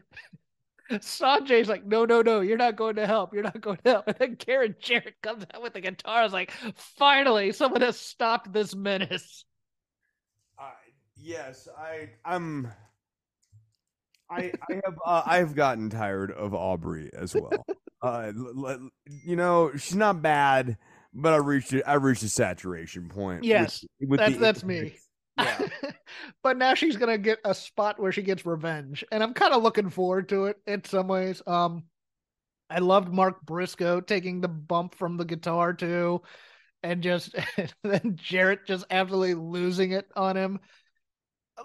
[0.91, 3.33] Sonjay's like, no, no, no, you're not going to help.
[3.33, 4.05] You're not going to help.
[4.07, 6.19] And then Karen Jarrett comes out with the guitar.
[6.19, 9.45] I was like, finally, someone has stopped this menace.
[11.23, 12.67] Yes, I, I'm.
[14.29, 17.65] I, I have uh, I've gotten tired of Aubrey as well.
[18.03, 18.33] Uh,
[19.23, 20.77] you know, she's not bad,
[21.13, 23.45] but I reached I reached a saturation point.
[23.45, 24.95] Yes, with, with that's that's me.
[25.35, 25.67] Yeah.
[26.43, 29.63] but now she's gonna get a spot where she gets revenge, and I'm kind of
[29.63, 31.41] looking forward to it in some ways.
[31.47, 31.85] Um,
[32.69, 36.21] I loved Mark Briscoe taking the bump from the guitar too,
[36.83, 40.59] and just and then Jarrett just absolutely losing it on him.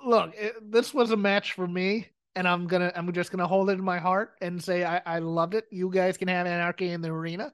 [0.07, 3.71] Look, it, this was a match for me and I'm gonna I'm just gonna hold
[3.71, 5.67] it in my heart and say I, I loved it.
[5.71, 7.53] You guys can have anarchy in the arena.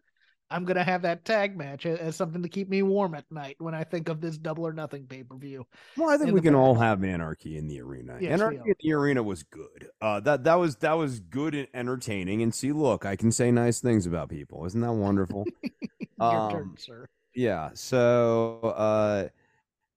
[0.50, 3.74] I'm gonna have that tag match as something to keep me warm at night when
[3.74, 5.66] I think of this double or nothing pay per view.
[5.96, 8.18] Well, I think we can all have anarchy in the arena.
[8.20, 9.88] Yes, anarchy in the arena was good.
[10.00, 12.42] Uh, that that was that was good and entertaining.
[12.42, 14.64] And see, look, I can say nice things about people.
[14.66, 15.46] Isn't that wonderful?
[16.20, 17.06] Your um, turn, sir.
[17.34, 17.70] Yeah.
[17.74, 18.60] So.
[18.62, 19.28] uh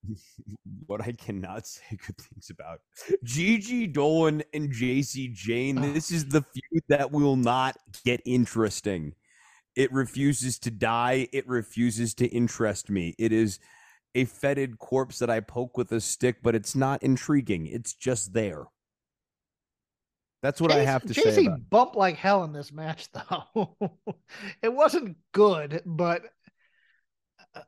[0.86, 2.80] what I cannot say good things about.
[3.24, 5.92] Gigi Dolan and Jacy Jayne, ah.
[5.92, 9.14] This is the feud that will not get interesting.
[9.76, 11.28] It refuses to die.
[11.32, 13.14] It refuses to interest me.
[13.18, 13.60] It is
[14.14, 17.66] a fetid corpse that I poke with a stick, but it's not intriguing.
[17.66, 18.64] It's just there.
[20.42, 21.22] That's what I have to say.
[21.22, 23.76] Jacy bumped like hell in this match, though.
[24.62, 26.22] it wasn't good, but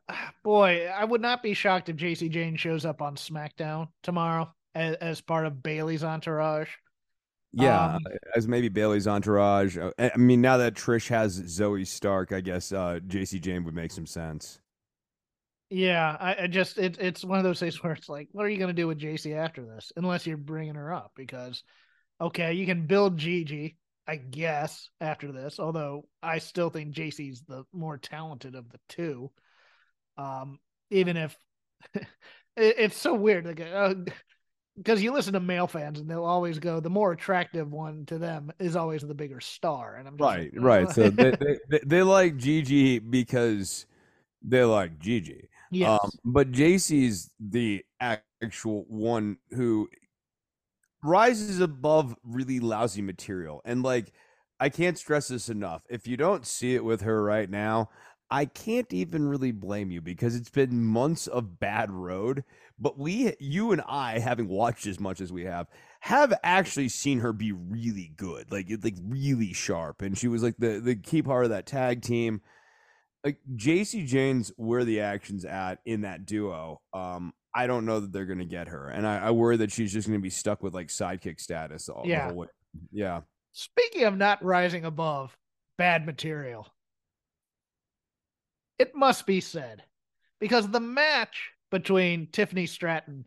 [0.44, 4.96] boy, I would not be shocked if Jacy Jayne shows up on SmackDown tomorrow as,
[4.96, 6.68] as part of Bayley's entourage.
[7.52, 8.02] Yeah, um,
[8.36, 9.76] as maybe Bayley's entourage.
[9.76, 13.74] Uh, I mean, now that Trish has Zoey Stark, I guess uh, Jacy Jayne would
[13.74, 14.60] make some sense.
[15.68, 18.48] Yeah, I, I just it, it's one of those things where it's like, what are
[18.48, 19.92] you going to do with JC after this?
[19.96, 21.64] Unless you're bringing her up, because
[22.20, 23.76] okay, you can build Gigi,
[24.06, 25.58] I guess, after this.
[25.58, 29.30] Although I still think Jacy's the more talented of the two.
[30.20, 30.58] Um,
[30.90, 31.36] even if
[31.94, 32.06] it,
[32.56, 33.94] it's so weird, like, uh,
[34.76, 38.18] because you listen to male fans and they'll always go, the more attractive one to
[38.18, 39.96] them is always the bigger star.
[39.96, 40.90] And I'm right, like, right.
[40.90, 41.32] So they,
[41.68, 43.86] they, they like Gigi because
[44.42, 45.48] they like Gigi.
[45.70, 46.00] Yes.
[46.02, 49.88] Um, but Jacy's the actual one who
[51.02, 53.62] rises above really lousy material.
[53.64, 54.12] And like,
[54.58, 55.82] I can't stress this enough.
[55.88, 57.90] If you don't see it with her right now,
[58.30, 62.44] I can't even really blame you because it's been months of bad road.
[62.78, 65.66] But we, you and I, having watched as much as we have,
[66.00, 70.00] have actually seen her be really good, like like really sharp.
[70.00, 72.40] And she was like the the key part of that tag team.
[73.22, 76.80] Like Jacy Jayne's where the action's at in that duo.
[76.94, 79.92] Um, I don't know that they're gonna get her, and I, I worry that she's
[79.92, 82.20] just gonna be stuck with like sidekick status all yeah.
[82.20, 82.46] the whole way.
[82.92, 83.20] Yeah.
[83.52, 85.36] Speaking of not rising above
[85.76, 86.68] bad material,
[88.80, 89.82] it must be said
[90.40, 93.26] because the match between Tiffany Stratton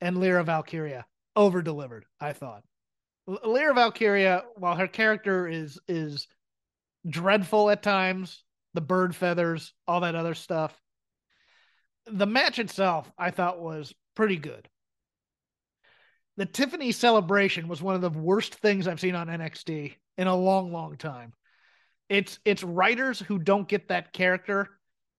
[0.00, 2.62] and Lyra Valkyria over delivered, I thought.
[3.26, 6.28] Lyra Valkyria, while her character is is
[7.08, 8.44] dreadful at times,
[8.74, 10.72] the bird feathers, all that other stuff,
[12.06, 14.68] the match itself I thought was pretty good.
[16.36, 20.36] The Tiffany celebration was one of the worst things I've seen on NXT in a
[20.36, 21.32] long, long time.
[22.08, 24.68] It's it's writers who don't get that character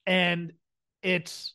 [0.05, 0.53] and
[1.01, 1.53] it's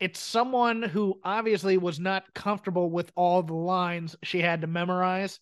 [0.00, 5.40] it's someone who obviously was not comfortable with all the lines she had to memorize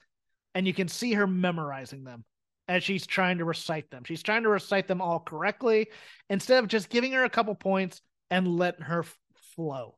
[0.54, 2.24] and you can see her memorizing them
[2.68, 4.04] as she's trying to recite them.
[4.04, 5.88] She's trying to recite them all correctly
[6.28, 8.00] instead of just giving her a couple points
[8.30, 9.18] and letting her f-
[9.54, 9.96] flow.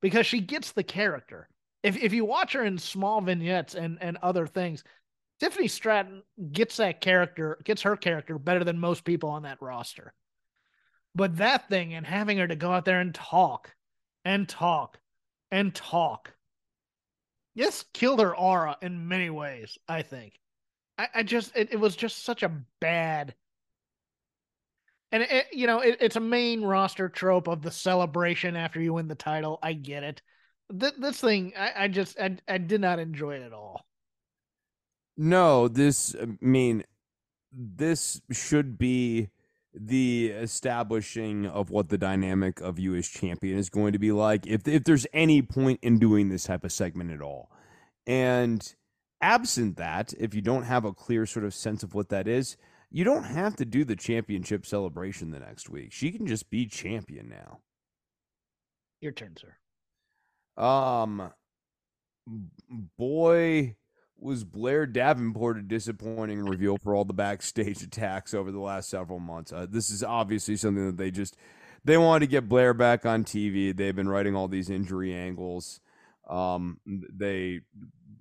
[0.00, 1.48] Because she gets the character.
[1.82, 4.84] If, if you watch her in small vignettes and, and other things
[5.40, 6.22] tiffany stratton
[6.52, 10.12] gets that character gets her character better than most people on that roster
[11.16, 13.74] but that thing and having her to go out there and talk
[14.24, 14.98] and talk
[15.50, 16.34] and talk.
[17.54, 20.38] This killed her aura in many ways, I think.
[20.98, 23.34] I, I just it, it was just such a bad
[25.10, 28.92] and it, you know it, it's a main roster trope of the celebration after you
[28.92, 29.58] win the title.
[29.62, 30.20] I get it.
[30.78, 33.86] Th- this thing, I, I just I, I did not enjoy it at all.
[35.16, 36.84] No, this I mean
[37.52, 39.30] this should be
[39.72, 44.46] the establishing of what the dynamic of you as champion is going to be like
[44.46, 47.50] if if there's any point in doing this type of segment at all.
[48.06, 48.74] And
[49.20, 52.56] absent that, if you don't have a clear sort of sense of what that is,
[52.90, 55.92] you don't have to do the championship celebration the next week.
[55.92, 57.58] She can just be champion now.
[59.00, 59.56] Your turn, sir.
[60.62, 61.32] Um
[62.96, 63.76] boy
[64.18, 69.18] was Blair Davenport a disappointing reveal for all the backstage attacks over the last several
[69.18, 69.52] months.
[69.52, 71.36] Uh, this is obviously something that they just
[71.84, 73.76] they wanted to get Blair back on TV.
[73.76, 75.80] They've been writing all these injury angles.
[76.28, 77.60] Um, they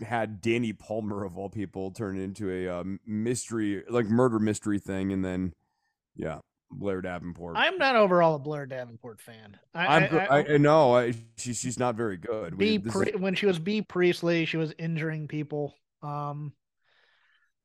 [0.05, 5.11] had Danny Palmer of all people turn into a uh, mystery, like murder mystery thing,
[5.11, 5.53] and then
[6.15, 6.39] yeah,
[6.69, 7.55] Blair Davenport.
[7.57, 9.57] I'm not overall a Blair Davenport fan.
[9.73, 12.57] I, I'm, I, I, I, I, she, she's not very good.
[12.57, 15.73] B We- Pri- is- when she was Bea Priestley, she was injuring people.
[16.01, 16.53] Um,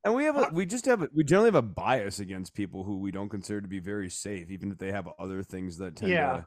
[0.05, 2.85] And we have a, we just have a, we generally have a bias against people
[2.85, 5.97] who we don't consider to be very safe, even if they have other things that
[5.97, 6.33] tend Yeah.
[6.33, 6.47] to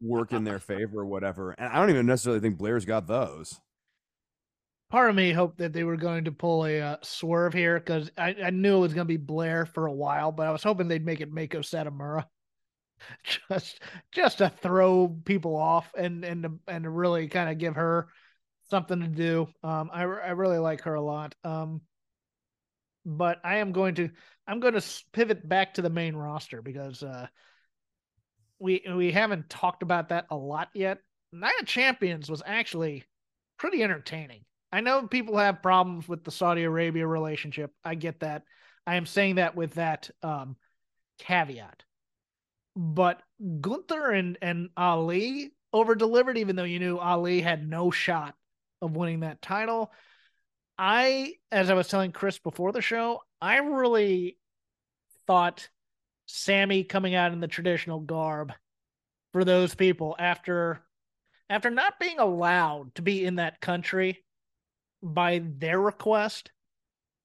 [0.00, 1.52] work in their favor or whatever.
[1.52, 3.60] And I don't even necessarily think Blair's got those.
[4.90, 8.10] part of me hoped that they were going to pull a uh, swerve here because
[8.16, 10.62] I, I knew it was going to be Blair for a while, but I was
[10.62, 12.24] hoping they'd make it Meiko Satomura,
[13.50, 17.76] just just to throw people off and and to, and to really kind of give
[17.76, 18.08] her
[18.70, 19.48] something to do.
[19.62, 21.34] Um, I I really like her a lot.
[21.44, 21.80] Um,
[23.04, 24.10] but I am going to
[24.46, 27.26] I'm going to pivot back to the main roster because uh,
[28.58, 30.98] we we haven't talked about that a lot yet.
[31.32, 33.04] Night of Champions was actually
[33.58, 34.44] pretty entertaining.
[34.72, 37.72] I know people have problems with the Saudi Arabia relationship.
[37.84, 38.42] I get that.
[38.86, 40.56] I am saying that with that um,
[41.18, 41.84] caveat.
[42.76, 43.22] But
[43.60, 48.34] Gunther and, and Ali over delivered, even though you knew Ali had no shot
[48.82, 49.92] of winning that title.
[50.78, 54.38] I, as I was telling Chris before the show, I really
[55.26, 55.68] thought
[56.26, 58.52] Sami coming out in the traditional garb
[59.32, 60.80] for those people after
[61.50, 64.22] after not being allowed to be in that country
[65.02, 66.50] by their request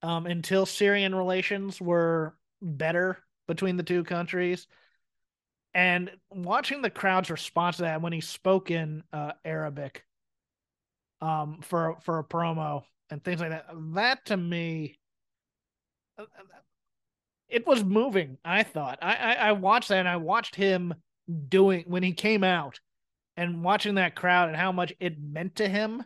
[0.01, 4.67] um, until Syrian relations were better between the two countries.
[5.73, 10.05] And watching the crowd's response to that when he spoke in uh, Arabic
[11.23, 14.99] um, for for a promo and things like that, that to me,
[17.47, 18.37] it was moving.
[18.43, 20.93] I thought I, I I watched that and I watched him
[21.47, 22.79] doing when he came out
[23.37, 26.03] and watching that crowd and how much it meant to him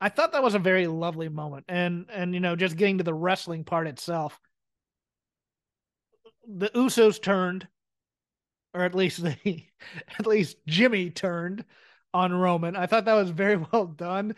[0.00, 1.64] I thought that was a very lovely moment.
[1.68, 4.38] And and you know, just getting to the wrestling part itself.
[6.46, 7.68] The Usos turned,
[8.74, 9.64] or at least the
[10.18, 11.64] at least Jimmy turned
[12.18, 12.76] on Roman.
[12.76, 14.34] I thought that was very well done.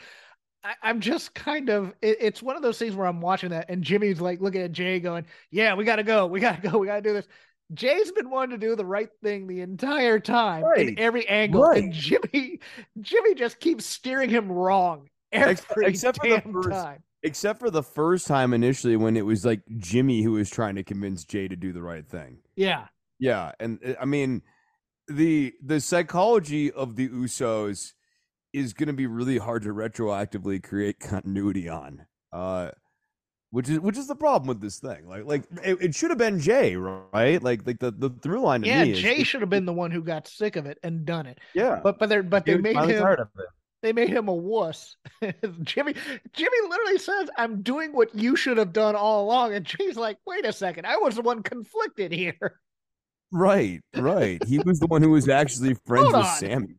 [0.63, 3.71] I, I'm just kind of it, it's one of those things where I'm watching that
[3.71, 6.87] and Jimmy's like looking at Jay going, Yeah, we gotta go, we gotta go, we
[6.87, 7.27] gotta do this.
[7.73, 11.85] Jay's been wanting to do the right thing the entire time in every angle, Right.
[11.85, 12.59] and Jimmy,
[13.01, 17.03] Jimmy just keeps steering him wrong every except for the first- time.
[17.23, 20.83] Except for the first time initially when it was like Jimmy who was trying to
[20.83, 22.39] convince Jay to do the right thing.
[22.57, 22.87] Yeah,
[23.19, 24.43] Yeah, and uh, I mean
[25.11, 27.93] the the psychology of the Usos
[28.53, 32.07] is going to be really hard to retroactively create continuity on.
[32.33, 32.71] Uh
[33.51, 35.07] which is which is the problem with this thing.
[35.09, 37.43] Like like it, it should have been Jay, right?
[37.43, 38.85] Like like the the through line yeah.
[38.85, 41.39] Jay should have been the one who got sick of it and done it.
[41.55, 41.81] yeah.
[41.83, 43.47] But but they but they made him tired of it.
[43.83, 44.97] they made him a wuss.
[45.63, 45.95] Jimmy
[46.33, 50.19] Jimmy literally says, "I'm doing what you should have done all along," and Jay's like,
[50.27, 52.61] "Wait a second, I was the one conflicted here."
[53.33, 54.43] Right, right.
[54.45, 56.27] He was the one who was actually friends with.
[56.27, 56.75] Sami.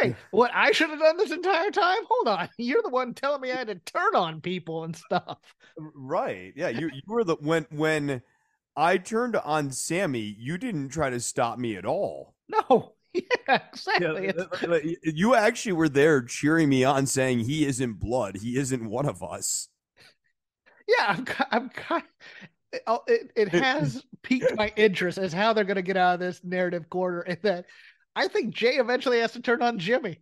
[0.00, 2.02] Wait, what I should have done this entire time?
[2.08, 5.38] Hold on, you're the one telling me I had to turn on people and stuff.
[5.78, 6.52] Right.
[6.56, 8.22] Yeah, you you were the when when
[8.76, 12.34] I turned on Sami, you didn't try to stop me at all.
[12.48, 14.26] No, yeah, Yeah, exactly.
[14.28, 18.36] It's- uh, uh, y- you actually were there cheering me on saying he isn't blood.
[18.36, 19.68] He isn't one of us.
[20.88, 22.04] yeah, I'm, I'm kind.
[22.72, 26.42] It, it, has piqued my interest as how they're going to get out of this
[26.42, 27.66] narrative quarter, and that
[28.16, 30.20] I think Jay eventually has to turn on Jimmy.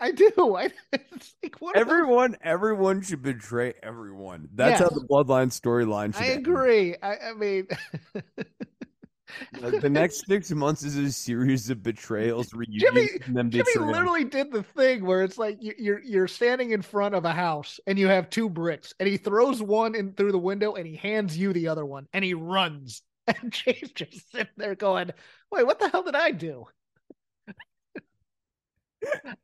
[0.00, 0.30] I do.
[0.38, 0.70] I
[1.42, 4.48] like what are those- Everyone everyone should betray everyone.
[4.54, 6.28] That's how the bloodline storyline should be.
[6.28, 6.46] I end.
[6.46, 6.96] agree.
[7.02, 7.66] I, I mean,
[9.52, 13.08] the next six months is a series of betrayals, reunions, Jimmy,
[13.50, 17.24] Jimmy literally did the thing where it's like you- you're you're standing in front of
[17.24, 20.74] a house and you have two bricks, and he throws one in through the window
[20.74, 23.02] and he hands you the other one, and he runs.
[23.42, 25.10] And Jay's just sitting there going,
[25.52, 26.64] "Wait, what the hell did I do?"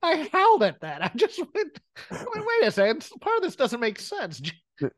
[0.03, 1.03] I howled at that.
[1.03, 1.79] I just went,
[2.11, 3.07] wait, wait a second.
[3.21, 4.41] Part of this doesn't make sense.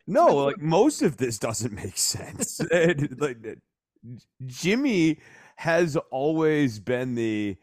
[0.07, 2.61] No, like most of this doesn't make sense.
[2.71, 3.59] Like
[4.47, 5.19] Jimmy
[5.57, 7.57] has always been the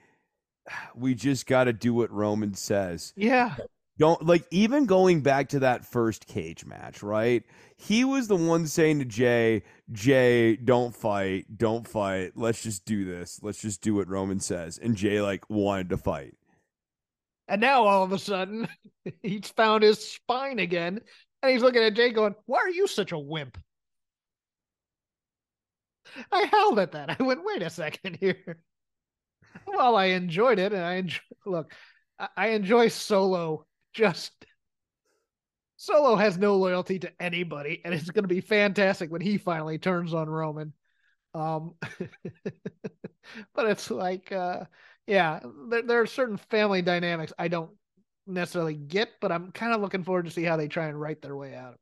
[0.96, 3.14] we just got to do what Roman says.
[3.16, 3.56] Yeah,
[3.98, 7.44] Don't like even going back to that first cage match, right?
[7.78, 12.32] He was the one saying to Jay, Jay, don't fight, don't fight.
[12.36, 13.40] Let's just do this.
[13.44, 14.78] Let's just do what Roman says.
[14.78, 16.36] And Jay like wanted to fight.
[17.50, 18.68] and now all of a sudden
[19.22, 21.02] he's found his spine again,
[21.42, 23.58] and he's looking at Jay going, "Why are you such a wimp?"
[26.32, 27.18] I howled at that.
[27.20, 28.60] I went, "Wait a second here."
[29.68, 31.74] Well, I enjoyed it, and I enjoy, look,
[32.20, 33.66] I, I enjoy Solo.
[33.94, 34.32] Just
[35.78, 39.78] Solo has no loyalty to anybody, and it's going to be fantastic when he finally
[39.78, 40.74] turns on Roman.
[41.34, 41.76] Um,
[43.54, 44.66] but it's like, uh,
[45.08, 45.40] yeah,
[45.70, 47.72] there, there are certain family dynamics I don't
[48.26, 51.22] necessarily get, but I'm kind of looking forward to see how they try and write
[51.22, 51.80] their way out of it.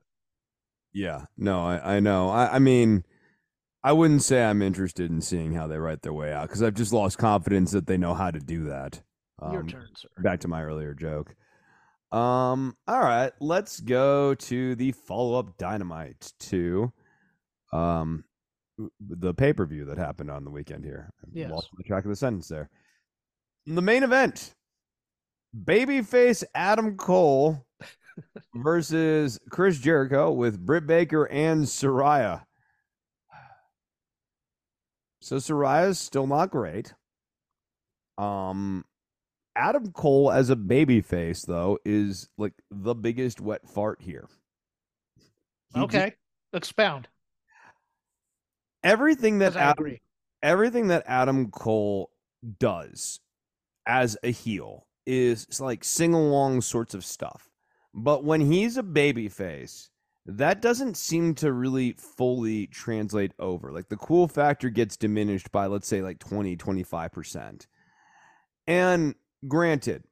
[0.93, 2.29] Yeah, no, I, I know.
[2.29, 3.05] I, I mean,
[3.83, 6.75] I wouldn't say I'm interested in seeing how they write their way out because I've
[6.75, 9.01] just lost confidence that they know how to do that.
[9.41, 10.07] Your Um, turn, sir.
[10.19, 11.35] back to my earlier joke.
[12.11, 16.91] Um, all right, let's go to the follow up dynamite to
[17.73, 18.23] um
[18.99, 21.09] the pay per view that happened on the weekend here.
[21.23, 21.51] I Yes.
[21.51, 22.69] Lost the track of the sentence there.
[23.65, 24.53] The main event
[25.57, 27.65] babyface Adam Cole
[28.55, 32.43] versus Chris Jericho with Britt Baker and Saraya.
[35.21, 36.93] So Saraya's still not great.
[38.17, 38.83] Um,
[39.55, 44.27] Adam Cole as a babyface though is like the biggest wet fart here.
[45.73, 46.15] He just- Okay,
[46.53, 47.07] expound.
[48.83, 49.97] everything that Adam,
[50.41, 52.11] everything that Adam Cole
[52.59, 53.19] does
[53.85, 57.47] as a heel is like sing along sorts of stuff.
[57.93, 59.89] But when he's a babyface,
[60.25, 63.71] that doesn't seem to really fully translate over.
[63.71, 67.67] Like the cool factor gets diminished by let's say like 20, 25%.
[68.67, 69.15] And
[69.47, 70.03] granted,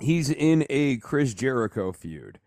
[0.00, 2.40] he's in a Chris Jericho feud.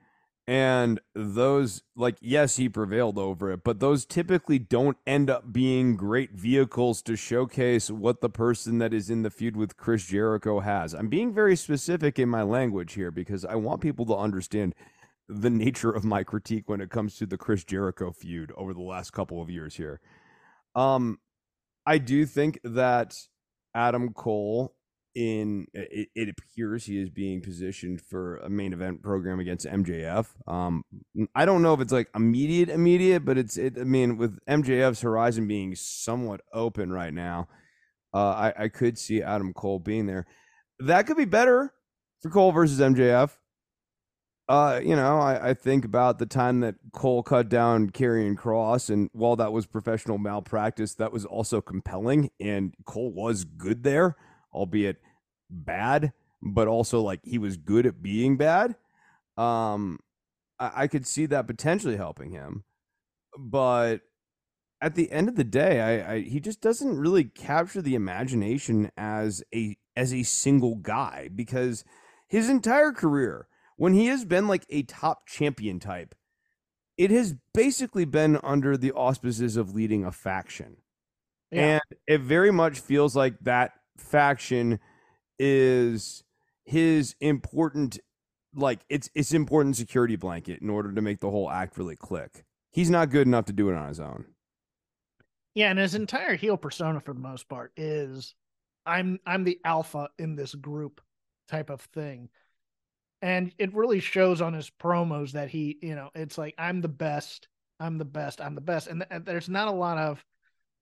[0.49, 5.97] And those, like, yes, he prevailed over it, but those typically don't end up being
[5.97, 10.61] great vehicles to showcase what the person that is in the feud with Chris Jericho
[10.61, 10.93] has.
[10.93, 14.74] I'm being very specific in my language here because I want people to understand
[15.30, 18.82] the nature of my critique when it comes to the Chris Jericho feud over the
[18.82, 19.99] last couple of years here.
[20.75, 21.19] Um,
[21.86, 23.15] I do think that
[23.75, 24.73] Adam Cole
[25.15, 30.28] in it, it appears he is being positioned for a main event program against MJF.
[30.45, 30.84] Um,
[31.34, 33.80] I don't know if it's like immediate, immediate, but it's it.
[33.80, 37.47] I mean, with MJF's horizon being somewhat open right now,
[38.13, 40.28] uh, I I could see Adam Cole being there.
[40.80, 41.73] That could be better
[42.21, 43.32] for Cole versus MJF.
[44.49, 48.89] Uh, you know, I, I think about the time that Cole cut down Karrion Kross,
[48.89, 54.15] and while that was professional malpractice, that was also compelling, and Cole was good there,
[54.53, 54.97] albeit
[55.49, 58.77] bad, but also like he was good at being bad.
[59.37, 59.99] Um,
[60.59, 62.63] I, I could see that potentially helping him,
[63.37, 64.01] but
[64.81, 68.91] at the end of the day, I, I he just doesn't really capture the imagination
[68.97, 71.83] as a as a single guy because
[72.27, 73.47] his entire career,
[73.78, 76.13] when he has been like a top champion type,
[76.97, 80.78] it has basically been under the auspices of leading a faction.
[81.51, 81.73] Yeah.
[81.73, 84.80] And it very much feels like that faction
[85.39, 86.23] is
[86.65, 87.99] his important
[88.55, 92.43] like it's it's important security blanket in order to make the whole act really click.
[92.71, 94.25] He's not good enough to do it on his own.
[95.53, 98.36] Yeah, and his entire heel persona for the most part is
[98.86, 101.01] I'm I'm the alpha in this group
[101.47, 102.30] type of thing.
[103.22, 106.88] And it really shows on his promos that he, you know, it's like I'm the
[106.88, 107.47] best,
[107.80, 108.88] I'm the best, I'm the best.
[108.88, 110.24] And, and there's not a lot of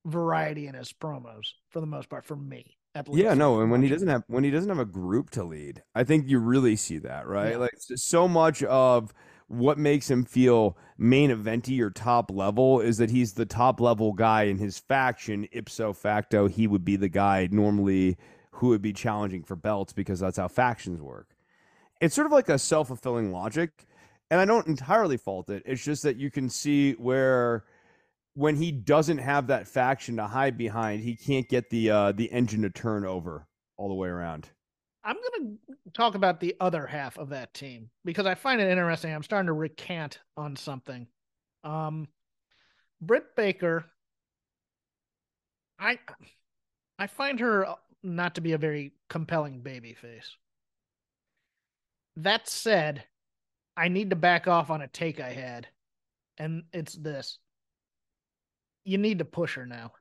[0.05, 2.77] variety in his promos for the most part for me.
[2.93, 3.23] At least.
[3.23, 5.83] Yeah, no, and when he doesn't have when he doesn't have a group to lead,
[5.93, 7.51] I think you really see that, right?
[7.51, 7.57] Yeah.
[7.57, 9.13] Like so much of
[9.47, 14.13] what makes him feel main eventy or top level is that he's the top level
[14.13, 15.45] guy in his faction.
[15.51, 18.17] Ipso facto, he would be the guy normally
[18.51, 21.34] who would be challenging for belts because that's how factions work.
[22.01, 23.85] It's sort of like a self fulfilling logic,
[24.29, 25.63] and I don't entirely fault it.
[25.65, 27.63] It's just that you can see where
[28.35, 32.31] when he doesn't have that faction to hide behind, he can't get the uh, the
[32.31, 34.49] engine to turn over all the way around.
[35.03, 38.69] I'm going to talk about the other half of that team because I find it
[38.69, 39.13] interesting.
[39.13, 41.07] I'm starting to recant on something.
[41.63, 42.07] Um,
[43.01, 43.85] Britt Baker,
[45.79, 45.99] I
[46.97, 47.67] I find her
[48.03, 50.35] not to be a very compelling baby face.
[52.17, 53.03] That said,
[53.75, 55.67] I need to back off on a take I had,
[56.37, 57.37] and it's this.
[58.85, 59.91] You need to push her now.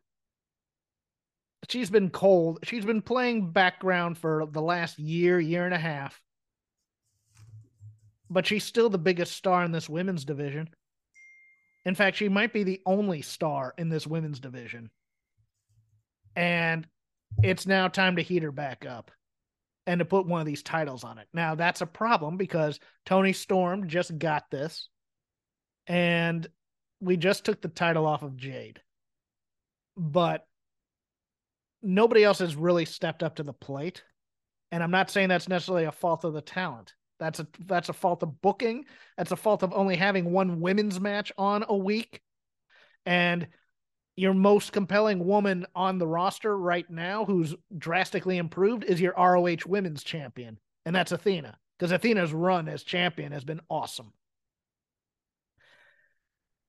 [1.68, 2.60] She's been cold.
[2.62, 6.20] She's been playing background for the last year, year and a half.
[8.30, 10.68] But she's still the biggest star in this women's division.
[11.86, 14.90] In fact, she might be the only star in this women's division.
[16.36, 16.86] And
[17.42, 19.10] it's now time to heat her back up
[19.86, 21.28] and to put one of these titles on it.
[21.32, 24.88] Now, that's a problem because Toni Storm just got this
[25.86, 26.46] and
[27.00, 28.80] we just took the title off of Jade.
[29.96, 30.46] But
[31.82, 34.02] nobody else has really stepped up to the plate.
[34.72, 36.94] And I'm not saying that's necessarily a fault of the talent.
[37.20, 38.86] That's a that's a fault of booking.
[39.16, 42.20] That's a fault of only having one women's match on a week.
[43.06, 43.46] And
[44.16, 49.66] your most compelling woman on the roster right now who's drastically improved is your ROH
[49.66, 51.58] women's champion, and that's Athena.
[51.78, 54.12] Because Athena's run as champion has been awesome.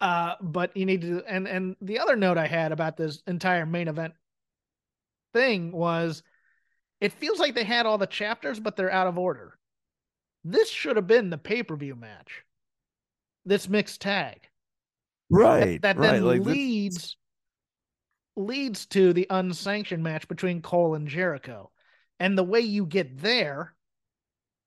[0.01, 3.65] Uh, but you need to and and the other note I had about this entire
[3.65, 4.13] main event
[5.33, 6.21] thing was
[6.99, 9.57] it feels like they had all the chapters, but they're out of order.
[10.43, 12.43] This should have been the pay-per-view match.
[13.45, 14.47] This mixed tag.
[15.29, 15.81] Right.
[15.81, 16.11] That, that right.
[16.13, 17.17] then like, leads
[18.35, 21.71] leads to the unsanctioned match between Cole and Jericho.
[22.19, 23.73] And the way you get there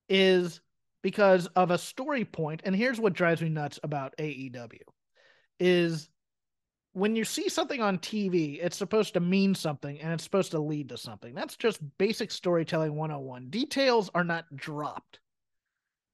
[0.08, 0.60] is
[1.02, 2.62] because of a story point.
[2.64, 4.80] And here's what drives me nuts about AEW
[5.60, 6.08] is
[6.92, 10.58] when you see something on TV, it's supposed to mean something and it's supposed to
[10.58, 11.34] lead to something.
[11.34, 13.50] That's just basic storytelling 101.
[13.50, 15.20] Details are not dropped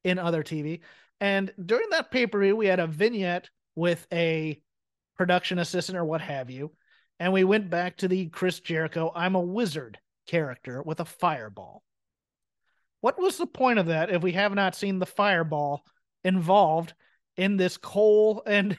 [0.02, 0.80] in other TV.
[1.20, 4.61] And during that pay per view, we had a vignette with a
[5.16, 6.72] production assistant or what have you.
[7.20, 11.82] And we went back to the Chris Jericho, I'm a wizard character with a fireball.
[13.00, 15.84] What was the point of that if we have not seen the fireball
[16.24, 16.94] involved
[17.36, 18.78] in this Cole and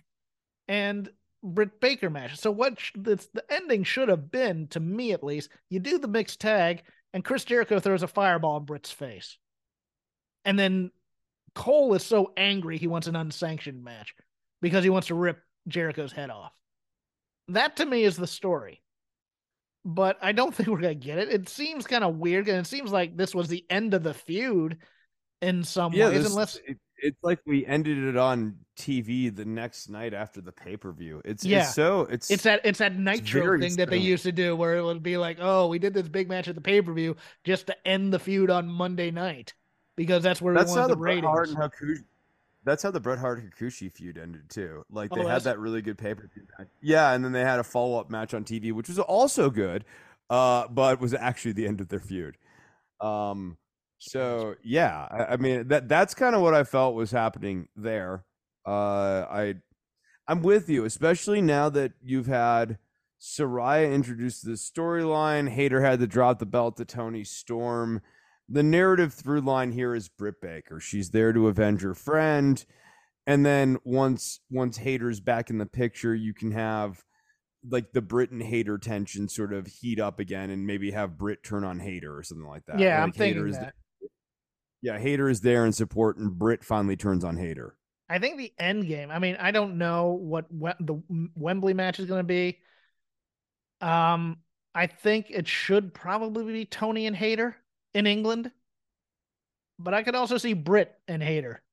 [0.68, 1.10] and
[1.44, 2.38] Britt Baker match?
[2.38, 6.00] So what sh- the, the ending should have been, to me at least, you do
[6.00, 6.84] the mixed tag
[7.14, 9.38] and Chris Jericho throws a fireball in Britt's face.
[10.44, 10.92] And then
[11.54, 14.14] Cole is so angry he wants an unsanctioned match
[14.62, 16.52] because he wants to rip Jericho's head off.
[17.50, 18.82] That to me is the story.
[19.84, 21.30] But I don't think we're going to get it.
[21.30, 24.14] It seems kind of weird and it seems like this was the end of the
[24.14, 24.78] feud
[25.42, 29.44] in some yeah, ways this- unless it- it's like we ended it on TV the
[29.44, 31.22] next night after the pay per view.
[31.26, 31.64] It's Yeah.
[31.64, 34.78] it's so it's it's that it's that nitro thing that they used to do where
[34.78, 37.76] it would be like, "Oh, we did this big match at the pay-per-view just to
[37.88, 39.54] end the feud on Monday night
[39.98, 42.04] because that's where that's we how wanted the Bret Hart and Hakushi.
[42.66, 44.84] That's how the Bret Hart Hakushi feud ended too.
[44.90, 46.44] Like Oh, they had that really good pay per view.
[46.82, 49.86] Yeah, and then they had a follow up match on TV, which was also good,
[50.30, 52.38] uh, but was actually the end of their feud.
[53.00, 53.58] Um,
[54.00, 58.26] so yeah, I, I mean that that's kind of what I felt was happening there.
[58.66, 59.56] Uh, I
[60.28, 62.80] I'm with you, especially now that you've had
[63.22, 65.50] Saraya introduce the storyline.
[65.50, 68.02] Hayter had to drop the belt to Toni Storm.
[68.50, 70.80] The narrative through line here is Britt Baker.
[70.80, 72.64] She's there to avenge her friend.
[73.28, 77.04] And then once once Hayter's back in the picture, you can have
[77.68, 81.44] like the Britt and Hayter tension sort of heat up again and maybe have Britt
[81.44, 82.78] turn on Hayter or something like that.
[82.80, 83.74] yeah, Like, I'm thinking Hayter is that.
[84.84, 87.76] yeah, Hayter is there in support and Britt finally turns on Hayter.
[88.08, 89.10] I think the end game.
[89.10, 91.02] I mean, I don't know what Wem- the
[91.36, 92.60] Wembley match is going to be.
[93.82, 94.38] Um,
[94.76, 97.56] I think it should probably be Tony and Hayter
[97.96, 98.52] in England,
[99.80, 101.64] but I could also see Britt and Hayter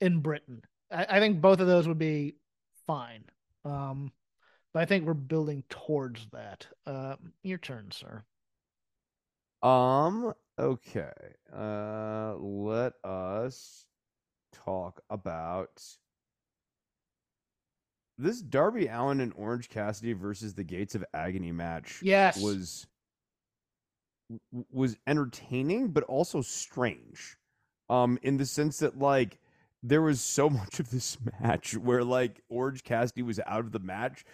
[0.00, 0.62] in Britain.
[0.90, 2.36] I, I think both of those would be
[2.86, 3.24] fine.
[3.64, 4.12] Um,
[4.72, 6.66] but I think we're building towards that.
[6.86, 8.22] Uh, your turn, sir.
[9.60, 11.10] Um, okay.
[11.52, 13.86] Uh let us
[14.52, 15.82] talk about
[18.18, 22.00] this Darby Allin and Orange Cassidy versus the Gates of Agony match.
[22.02, 22.40] Yes.
[22.40, 22.86] Was
[24.70, 27.36] was entertaining but also strange.
[27.88, 29.38] Um in the sense that like
[29.82, 33.78] there was so much of this match where like Orange Cassidy was out of the
[33.78, 34.24] match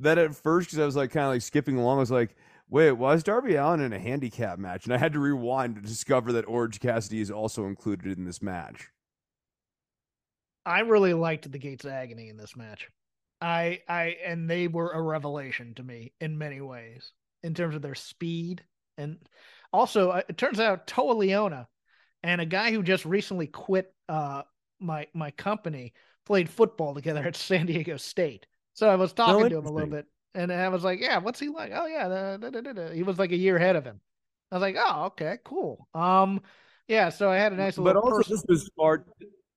[0.00, 2.36] that at first cuz I was like kind of like skipping along I was like
[2.70, 4.84] Wait, why is Darby Allin in a handicap match?
[4.86, 8.42] And I had to rewind to discover that Orange Cassidy is also included in this
[8.42, 8.88] match.
[10.66, 12.88] I really liked the Gates of Agony in this match.
[13.40, 17.82] I I and they were a revelation to me in many ways in terms of
[17.82, 18.64] their speed
[18.98, 19.18] and
[19.72, 21.66] also uh, it turns out Toa Liona
[22.22, 24.42] and a guy who just recently quit uh
[24.80, 25.92] my my company
[26.26, 28.46] played football together at San Diego State.
[28.74, 31.18] So I was talking oh, to him a little bit and I was like, "Yeah,
[31.18, 33.84] what's he like?" Oh yeah, da, da, da, he was like a year ahead of
[33.84, 34.00] him.
[34.50, 36.40] I was like, "Oh, okay, cool." Um
[36.88, 39.04] yeah, so I had a nice little But also this was far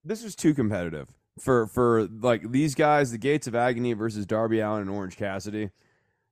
[0.04, 1.10] this was too competitive
[1.40, 5.70] for for like these guys, the Gates of Agony versus Darby Allin and Orange Cassidy.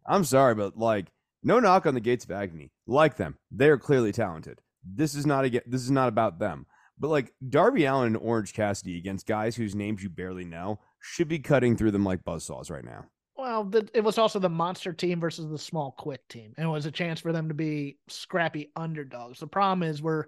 [0.05, 1.07] I'm sorry, but like
[1.45, 2.71] no knock on the Gates of Agony.
[2.87, 4.61] Like them, they are clearly talented.
[4.83, 6.65] This is not a this is not about them.
[6.97, 11.27] But like Darby Allin and Orange Cassidy against guys whose names you barely know should
[11.27, 13.05] be cutting through them like buzzsaws right now.
[13.37, 16.71] Well, the, it was also the monster team versus the small quick team, and it
[16.71, 19.39] was a chance for them to be scrappy underdogs.
[19.39, 20.25] The problem is we're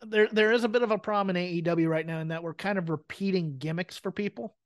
[0.00, 2.54] there there is a bit of a problem in AEW right now in that we're
[2.54, 4.56] kind of repeating gimmicks for people.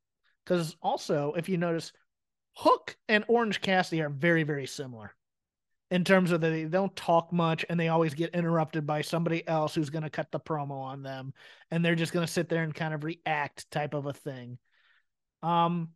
[0.44, 1.92] Because also, if you notice,
[2.56, 5.14] Hook and Orange Cassidy are very, very similar
[5.90, 9.74] in terms of they don't talk much and they always get interrupted by somebody else
[9.74, 11.32] who's going to cut the promo on them
[11.70, 14.58] and they're just going to sit there and kind of react type of a thing.
[15.42, 15.90] Um,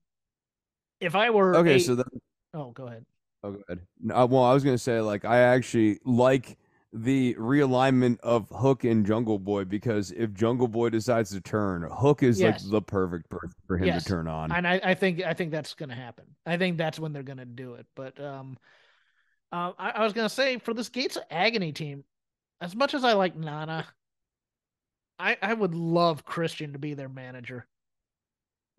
[1.01, 1.81] if I were okay, a...
[1.81, 2.07] so then
[2.55, 3.07] oh, go ahead.
[3.43, 3.81] Oh, go ahead.
[4.13, 6.59] Uh, well, I was going to say like I actually like
[6.93, 12.23] the realignment of Hook and Jungle Boy because if Jungle Boy decides to turn, Hook
[12.23, 12.63] is yes.
[12.63, 14.05] like the perfect person for him yes.
[14.05, 14.53] to turn on.
[14.53, 16.25] And I, I think I think that's gonna happen.
[16.47, 17.87] I think that's when they're gonna do it.
[17.95, 18.59] But um
[19.53, 22.05] uh, I, I was gonna say for this Gates of Agony team,
[22.61, 23.87] as much as I like Nana,
[25.19, 27.67] I, I would love Christian to be their manager.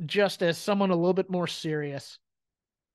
[0.06, 2.20] Just as someone a little bit more serious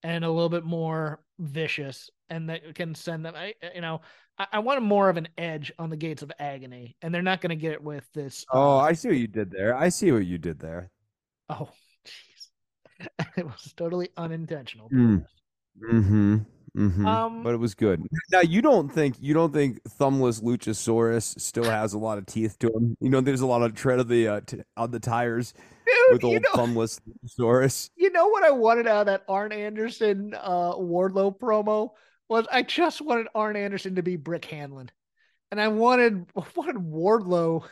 [0.02, 4.00] and a little bit more vicious and that can send them I you know
[4.38, 7.40] I, I want more of an edge on the gates of agony, and they're not
[7.40, 8.44] going to get it with this.
[8.52, 9.76] Oh, uh, I see what you did there.
[9.76, 10.90] I see what you did there.
[11.48, 11.68] Oh,
[12.06, 14.88] jeez, it was totally unintentional.
[14.90, 15.24] Mm.
[15.80, 16.38] Hmm.
[16.76, 17.06] Mm-hmm.
[17.06, 18.04] Um, but it was good.
[18.32, 22.58] Now you don't think you don't think thumbless Luchasaurus still has a lot of teeth
[22.60, 22.96] to him?
[23.00, 25.54] You know, there's a lot of tread of the uh, t- on the tires
[25.86, 27.90] Dude, with old know, thumbless Luchasaurus.
[27.96, 31.90] You know what I wanted out of that Arn Anderson uh, Wardlow promo
[32.28, 34.90] was I just wanted Arn Anderson to be Brick Hanlon,
[35.52, 37.64] and I wanted wanted Wardlow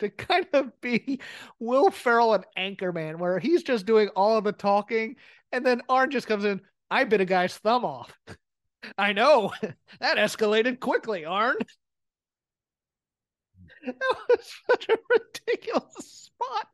[0.00, 1.20] to kind of be
[1.60, 5.14] Will Ferrell and Anchorman, where he's just doing all of the talking,
[5.52, 6.60] and then Arn just comes in.
[6.90, 8.12] I bit a guy's thumb off.
[8.96, 9.52] I know
[10.00, 11.56] that escalated quickly, Arn.
[13.84, 13.90] Hmm.
[14.00, 16.66] That was such a ridiculous spot.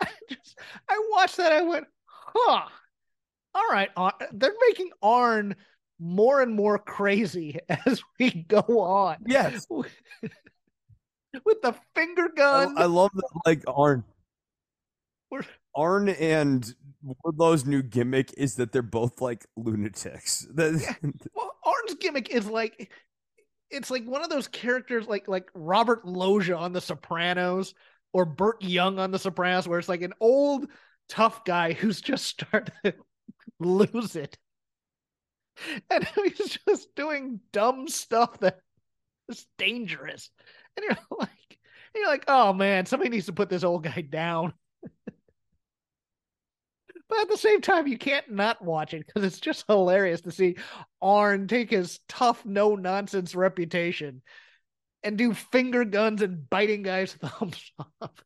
[0.00, 0.58] I just
[0.88, 1.50] I watched that.
[1.52, 2.68] I went, huh.
[3.54, 4.12] All right, Arn.
[4.32, 5.56] they're making Arn
[5.98, 9.18] more and more crazy as we go on.
[9.26, 9.66] Yes.
[9.70, 12.76] With the finger gun.
[12.76, 14.04] I, I love that like Arn.
[15.30, 15.42] We're...
[15.74, 20.46] Arn and Wardlow's new gimmick is that they're both like lunatics.
[20.56, 20.94] yeah.
[21.34, 22.90] Well, Arn's gimmick is like
[23.70, 27.74] it's like one of those characters like like Robert Loggia on The Sopranos
[28.12, 30.66] or Burt Young on The Sopranos, where it's like an old
[31.08, 32.94] tough guy who's just starting to
[33.58, 34.36] lose it
[35.90, 36.04] and
[36.36, 38.60] he's just doing dumb stuff that
[39.28, 40.30] is dangerous.
[40.76, 41.58] And you're like,
[41.94, 44.52] you're like, oh man, somebody needs to put this old guy down.
[47.12, 50.32] But at the same time, you can't not watch it because it's just hilarious to
[50.32, 50.56] see
[51.02, 54.22] Arn take his tough, no nonsense reputation
[55.02, 58.24] and do finger guns and biting guys' thumbs off.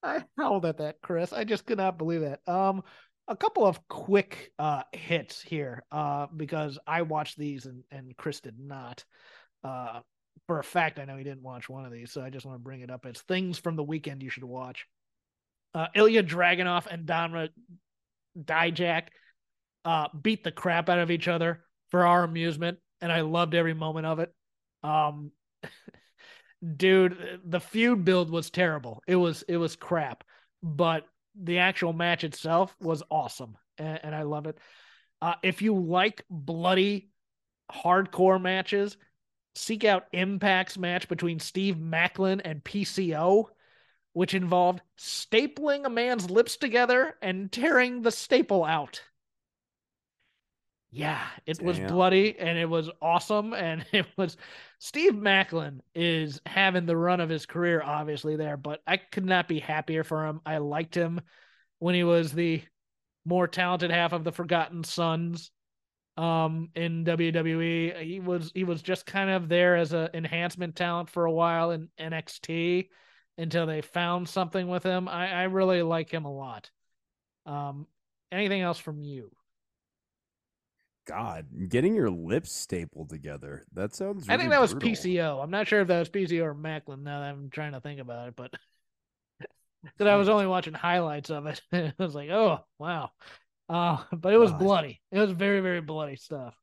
[0.00, 1.32] I howled at that, Chris.
[1.32, 2.38] I just could not believe that.
[2.46, 2.84] Um,
[3.26, 8.38] a couple of quick uh, hits here uh, because I watched these and, and Chris
[8.40, 9.04] did not.
[9.64, 10.02] Uh,
[10.46, 12.60] for a fact, I know he didn't watch one of these, so I just want
[12.60, 13.06] to bring it up.
[13.06, 14.86] It's things from the weekend you should watch.
[15.74, 17.48] Uh, Ilya Dragunov and Donra
[18.38, 19.08] Dijak
[19.84, 23.74] uh, beat the crap out of each other for our amusement, and I loved every
[23.74, 24.32] moment of it.
[24.82, 25.32] Um,
[26.76, 29.02] dude, the feud build was terrible.
[29.06, 30.24] It was it was crap,
[30.62, 31.06] but
[31.40, 34.58] the actual match itself was awesome, and, and I love it.
[35.22, 37.10] Uh, if you like bloody,
[37.70, 38.96] hardcore matches,
[39.54, 43.46] seek out Impact's match between Steve Macklin and PCO,
[44.12, 49.02] which involved stapling a man's lips together and tearing the staple out.
[50.92, 51.66] Yeah, it Damn.
[51.66, 53.52] was bloody and it was awesome.
[53.54, 54.36] And it was
[54.78, 59.46] Steve Macklin is having the run of his career, obviously, there, but I could not
[59.46, 60.40] be happier for him.
[60.44, 61.20] I liked him
[61.78, 62.62] when he was the
[63.24, 65.50] more talented half of the Forgotten Sons
[66.16, 68.02] um in WWE.
[68.02, 71.70] He was he was just kind of there as an enhancement talent for a while
[71.70, 72.88] in NXT
[73.40, 75.08] until they found something with him.
[75.08, 76.70] I, I really like him a lot.
[77.46, 77.86] Um,
[78.30, 79.30] anything else from you?
[81.06, 83.64] God, getting your lips stapled together.
[83.72, 84.28] That sounds.
[84.28, 84.90] I think really that was brutal.
[84.90, 85.42] PCO.
[85.42, 87.02] I'm not sure if that was PCO or Macklin.
[87.02, 88.52] Now that I'm trying to think about it, but
[89.82, 93.10] because I was only watching highlights of it, I was like, oh wow.
[93.68, 94.60] Uh, but it was God.
[94.60, 95.00] bloody.
[95.10, 96.54] It was very very bloody stuff.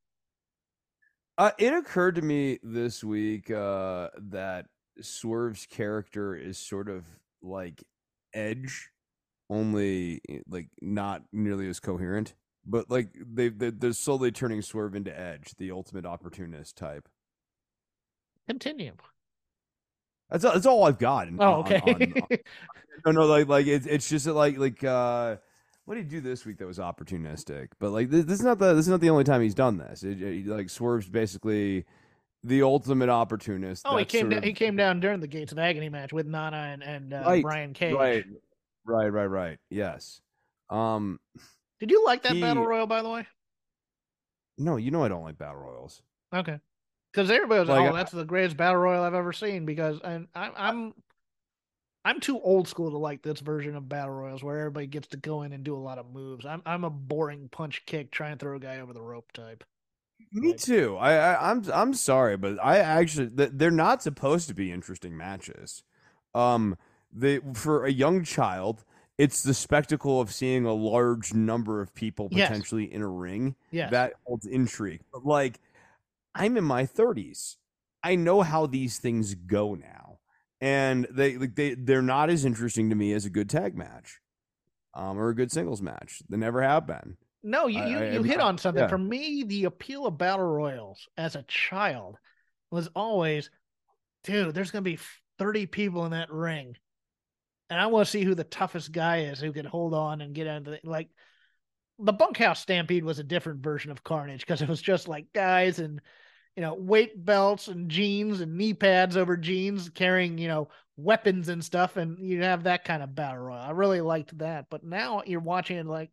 [1.36, 4.66] Uh, it occurred to me this week uh, that
[5.00, 7.04] Swerve's character is sort of
[7.42, 7.84] like
[8.34, 8.90] Edge,
[9.50, 12.34] only eh, like not nearly as coherent.
[12.66, 17.08] But like they they- they're slowly turning Swerve into Edge, the ultimate opportunist type.
[18.48, 18.92] Continue.
[20.30, 21.28] That's all, that's all I've got.
[21.38, 21.80] Oh, on- okay.
[21.80, 22.38] on-
[23.06, 25.36] no, no, like like it's it's just like like uh,
[25.86, 27.68] what did he do this week that was opportunistic?
[27.78, 29.78] But like this, this is not the this is not the only time he's done
[29.78, 30.02] this.
[30.02, 31.86] It, it- like Swerve's basically
[32.44, 33.84] the ultimate opportunist.
[33.86, 36.26] oh, he came down, of- he came down during the Gates of Agony match with
[36.26, 37.94] Nana and and uh, Right, Brian Cage.
[37.94, 38.24] Right,
[38.86, 39.58] right, right, right.
[39.70, 40.20] Yes.
[40.70, 41.18] Um.
[41.80, 43.26] Did you like that battle royal by the way?
[44.58, 46.02] No, you know I don't like battle royals.
[46.34, 46.58] Okay.
[47.12, 49.64] Because everybody was, Like, oh, I- that's the greatest battle royal I've ever seen.
[49.64, 50.92] Because and I, I'm,
[52.04, 55.16] I'm too old school to like this version of battle royals where everybody gets to
[55.16, 56.44] go in and do a lot of moves.
[56.44, 59.64] I'm, I'm a boring punch kick, try and throw a guy over the rope type.
[60.32, 60.96] Me Like- too.
[60.96, 65.82] I, I I'm I'm sorry, but I actually they're not supposed to be interesting matches.
[66.34, 66.76] Um,
[67.12, 68.84] they for a young child,
[69.16, 72.48] it's the spectacle of seeing a large number of people Yes.
[72.48, 75.00] potentially in a ring Yeah, that holds intrigue.
[75.12, 75.60] But like,
[76.34, 77.56] I'm in my 30s.
[78.02, 80.18] I know how these things go now,
[80.60, 84.20] and they like they they're not as interesting to me as a good tag match,
[84.94, 86.22] um, or a good singles match.
[86.28, 87.16] They never have been.
[87.42, 88.82] No, you, you, I you hit on something.
[88.82, 88.88] yeah.
[88.88, 92.16] For me, the appeal of battle royals as a child
[92.70, 93.50] was always,
[94.24, 94.98] dude, there's gonna be
[95.38, 96.76] 30 people in that ring.
[97.70, 100.34] And I want to see who the toughest guy is who can hold on and
[100.34, 101.08] get into the like
[101.98, 105.78] the bunkhouse stampede was a different version of carnage because it was just like guys
[105.78, 106.00] and
[106.56, 111.48] you know weight belts and jeans and knee pads over jeans carrying you know weapons
[111.48, 114.84] and stuff and you have that kind of battle royal i really liked that but
[114.84, 116.10] now you're watching it like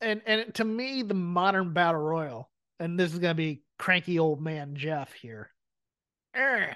[0.00, 4.18] and and to me the modern battle royal and this is going to be cranky
[4.18, 5.50] old man jeff here
[6.34, 6.72] eh,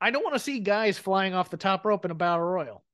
[0.00, 2.84] i don't want to see guys flying off the top rope in a battle royal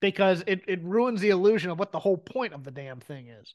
[0.00, 3.28] because it, it ruins the illusion of what the whole point of the damn thing
[3.28, 3.54] is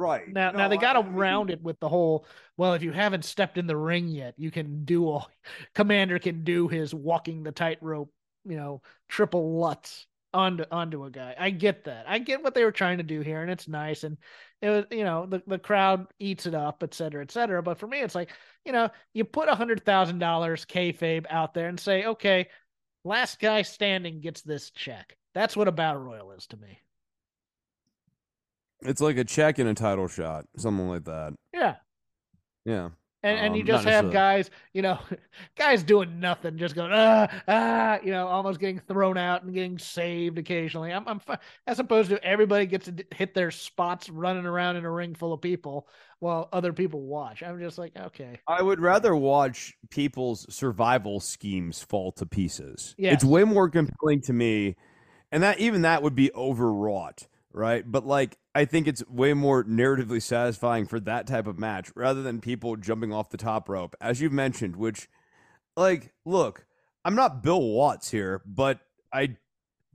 [0.00, 2.24] Right now, now they got to round it with the whole.
[2.56, 5.28] Well, if you haven't stepped in the ring yet, you can do all.
[5.74, 8.10] Komander can do his walking the tightrope,
[8.46, 11.34] you know, triple lutz onto onto a guy.
[11.38, 12.08] I get that.
[12.08, 14.04] I get what they were trying to do here, and it's nice.
[14.04, 14.16] And
[14.62, 17.62] it was, you know, the the crowd eats it up, et cetera, et cetera.
[17.62, 18.30] But for me, it's like,
[18.64, 22.48] you know, you put a hundred thousand dollars kayfabe out there and say, okay,
[23.04, 25.16] last guy standing gets this check.
[25.34, 26.80] That's what a battle royal is to me.
[28.82, 31.34] It's like a check and a title shot, something like that.
[31.52, 31.76] Yeah.
[32.64, 32.90] Yeah.
[33.22, 34.98] And, and you Um, just have guys, you know,
[35.56, 39.78] guys doing nothing, just going ah ah, you know, almost getting thrown out and getting
[39.78, 40.90] saved occasionally.
[40.92, 41.20] I'm, I'm
[41.66, 45.32] as opposed to everybody gets to hit their spots running around in a ring full
[45.34, 45.86] of people
[46.20, 47.42] while other people watch.
[47.42, 52.94] I'm just like, okay, I would rather watch people's survival schemes fall to pieces.
[52.96, 53.14] Yes.
[53.14, 54.76] It's way more compelling to me,
[55.30, 57.84] and that even that would be overwrought, right?
[57.90, 62.22] But like, I think it's way more narratively satisfying for that type of match rather
[62.22, 64.76] than people jumping off the top rope, as you've mentioned.
[64.76, 65.08] Which,
[65.76, 66.66] like, look,
[67.04, 68.80] I'm not Bill Watts here, but
[69.12, 69.36] I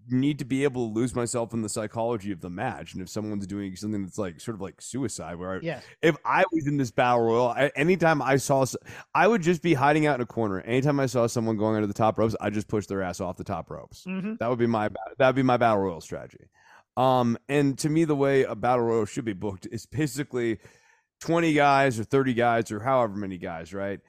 [0.08, 2.93] need to be able to lose myself in the psychology of the match.
[2.93, 6.16] And if someone's doing something that's like sort of like suicide, where I, yes, if
[6.24, 8.66] I was in this battle royal, I, anytime I saw,
[9.14, 10.62] I would just be hiding out in a corner.
[10.62, 13.38] Anytime I saw someone going under the top ropes, I just push their ass off
[13.38, 14.03] the top ropes.
[14.03, 16.49] hmm That would be my that would be my battle royal strategy.
[16.97, 20.59] Um, and to me, the way a battle royal should be booked is basically
[21.19, 23.99] twenty guys or thirty guys or however many guys, right?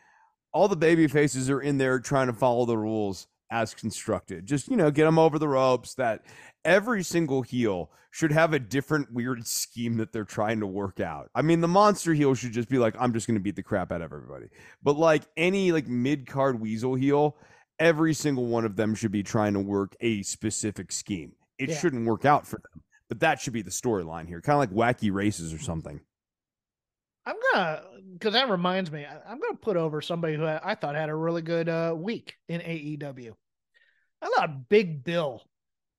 [0.53, 4.47] All the baby faces are in there trying to follow the rules as constructed.
[4.47, 5.95] Just you know, get them over the ropes.
[5.95, 6.23] That
[6.65, 11.29] every single heel should have a different weird scheme that they're trying to work out.
[11.35, 13.63] I mean, the monster heel should just be like, I'm just going to beat the
[13.63, 14.47] crap out of everybody.
[14.83, 17.37] But like any like mid card weasel heel,
[17.79, 21.33] every single one of them should be trying to work a specific scheme.
[21.59, 21.79] It Yeah.
[21.79, 24.97] shouldn't work out for them, but that should be the storyline here, kind of like
[24.97, 26.01] wacky races or something.
[27.25, 27.83] I'm gonna
[28.13, 31.09] because that reminds me, I, I'm gonna put over somebody who I, I thought had
[31.09, 33.35] a really good uh, week in AEW.
[34.23, 35.43] I thought Big Bill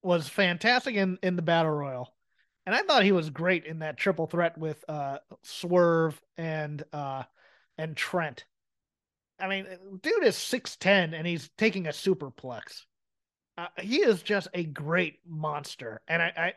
[0.04, 2.16] was fantastic in in the battle royal,
[2.66, 7.24] and I thought he was great in that triple threat with uh, Swerve and uh,
[7.78, 8.46] and Trent.
[9.40, 9.68] I mean,
[10.02, 12.86] dude is six ten and he's taking a superplex.
[13.58, 16.54] Uh, he is just a great monster, and I, I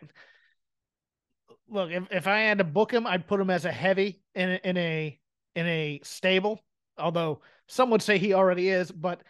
[1.69, 4.51] look if, if I had to book him, I'd put him as a heavy in
[4.51, 5.19] a, in a
[5.55, 6.61] in a stable.
[6.99, 9.23] Although some would say he already is, but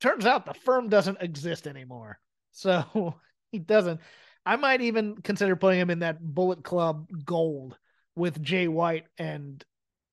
[0.00, 2.18] turns out the firm doesn't exist anymore,
[2.50, 3.14] so
[3.52, 4.00] he doesn't.
[4.44, 7.78] I might even consider putting him in that Bullet Club Gold
[8.16, 9.64] with Jay White and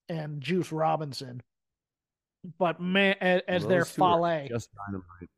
[0.08, 1.42] and Juice Robinson.
[2.58, 5.28] But man, as, as their Fale, just dynamite.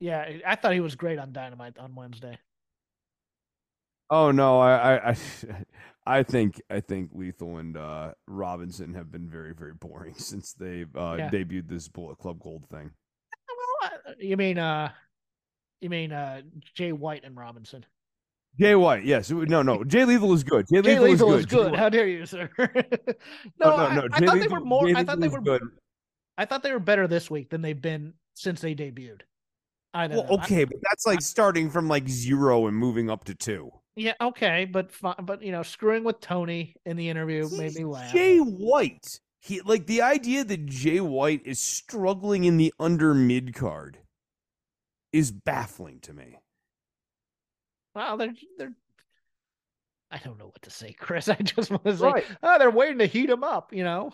[0.00, 2.38] Yeah, I thought he was great on Dynamite on Wednesday.
[4.08, 5.16] Oh no, I I
[6.06, 10.84] I think I think Lethal and uh, Robinson have been very very boring since they
[10.96, 11.30] uh, yeah.
[11.30, 12.90] debuted this Bullet Club Gold thing.
[13.82, 14.90] Well, you mean uh,
[15.80, 16.40] you mean uh,
[16.74, 17.84] Jay White and Robinson?
[18.58, 19.30] Jay White, yes.
[19.30, 19.84] No, no.
[19.84, 20.66] Jay Lethal is good.
[20.72, 21.66] Jay, Jay Lethal, Lethal is good.
[21.66, 21.78] Is good.
[21.78, 22.50] How dare you, sir?
[22.58, 22.66] no,
[23.62, 24.02] oh, no, no.
[24.02, 24.88] I, I thought Lethal, they were more.
[24.88, 25.62] Jay I thought they were good.
[26.36, 29.20] I thought they were better this week than they've been since they debuted.
[29.92, 30.42] I don't well, know.
[30.44, 33.70] okay, but that's like starting from like zero and moving up to two.
[33.96, 34.90] Yeah, okay, but
[35.22, 38.12] but you know, screwing with Tony in the interview He's made me laugh.
[38.12, 43.54] Jay White, he like the idea that Jay White is struggling in the under mid
[43.54, 43.98] card
[45.12, 46.36] is baffling to me.
[47.94, 48.72] Well, they're they're.
[50.12, 51.28] I don't know what to say, Chris.
[51.28, 52.24] I just want to say, right.
[52.42, 53.72] oh, they're waiting to heat him up.
[53.72, 54.12] You know.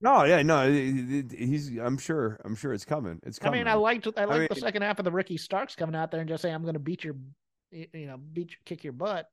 [0.00, 1.70] No, yeah, no, he's.
[1.78, 2.38] I'm sure.
[2.44, 3.18] I'm sure it's coming.
[3.24, 3.60] It's coming.
[3.60, 4.06] I mean, I liked.
[4.06, 6.28] I liked I mean, the second half of the Ricky Starks coming out there and
[6.28, 7.16] just saying, "I'm going to beat your,
[7.70, 9.30] you know, beat, kick your butt."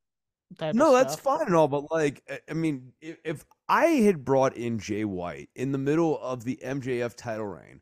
[0.72, 4.78] no, that's fine and all, but like, I mean, if, if I had brought in
[4.78, 7.80] Jay White in the middle of the MJF title reign,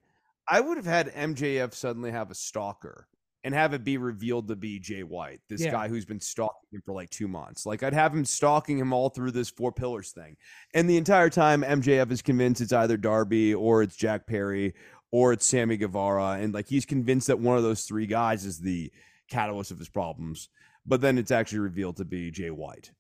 [0.48, 3.08] I would have had MJF suddenly have a stalker
[3.44, 5.70] and have it be revealed to be Jay White, this yeah.
[5.70, 7.66] guy who's been stalking him for like two months.
[7.66, 10.36] Like I'd have him stalking him all through this four pillars thing.
[10.74, 14.74] And the entire time MJF is convinced it's either Darby or it's Jack Perry
[15.10, 16.38] or it's Sammy Guevara.
[16.40, 18.92] And like he's convinced that one of those three guys is the
[19.28, 20.48] catalyst of his problems.
[20.84, 22.92] But then it's actually revealed to be Jay White.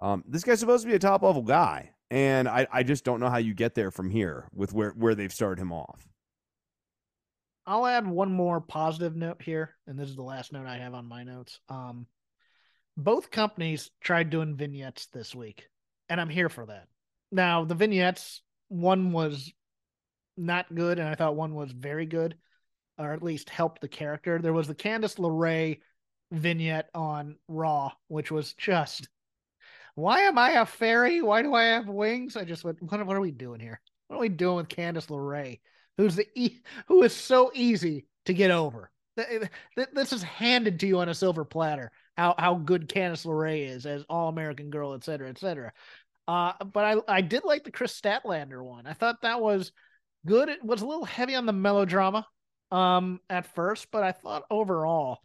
[0.00, 1.92] Um, this guy's supposed to be a top level guy.
[2.10, 5.14] And I, I just don't know how you get there from here with where, where
[5.14, 6.08] they've started him off.
[7.68, 10.94] I'll add one more positive note here, and this is the last note I have
[10.94, 11.60] on my notes.
[11.68, 12.06] Um,
[12.98, 15.68] both companies tried doing vignettes this week,
[16.10, 16.88] and I'm here for that.
[17.32, 19.50] Now, the vignettes, one was
[20.36, 22.36] not good, and I thought one was very good,
[22.98, 24.38] or at least helped the character.
[24.38, 25.80] There was the Candice LeRae
[26.32, 29.08] vignette on Raw, which was just,
[29.94, 31.22] why am I a fairy?
[31.22, 32.36] Why do I have wings?
[32.36, 33.80] I just went, what, what are we doing here?
[34.08, 35.60] What are we doing with Candice LeRae?
[35.98, 38.90] who's the e- who is so easy to get over.
[39.92, 41.90] This is handed to you on a silver platter.
[42.18, 45.72] How how good Candice LeRae is as All American Girl, et cetera, et cetera.
[46.26, 48.88] Uh, but I I did like the Kris Statlander one.
[48.88, 49.70] I thought that was
[50.26, 50.48] good.
[50.48, 52.26] It was a little heavy on the melodrama
[52.72, 55.20] um at first, but I thought overall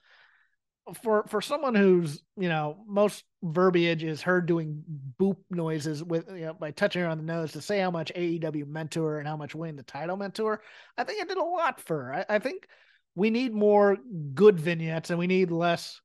[1.01, 4.83] for for someone who's you know most verbiage is her doing
[5.19, 8.11] boop noises with you know by touching her on the nose to say how much
[8.15, 10.61] AEW meant to her and how much winning the title meant to her.
[10.95, 12.13] I think it did a lot for her.
[12.13, 12.67] I, I think
[13.15, 13.97] we need more
[14.35, 15.99] good vignettes and we need less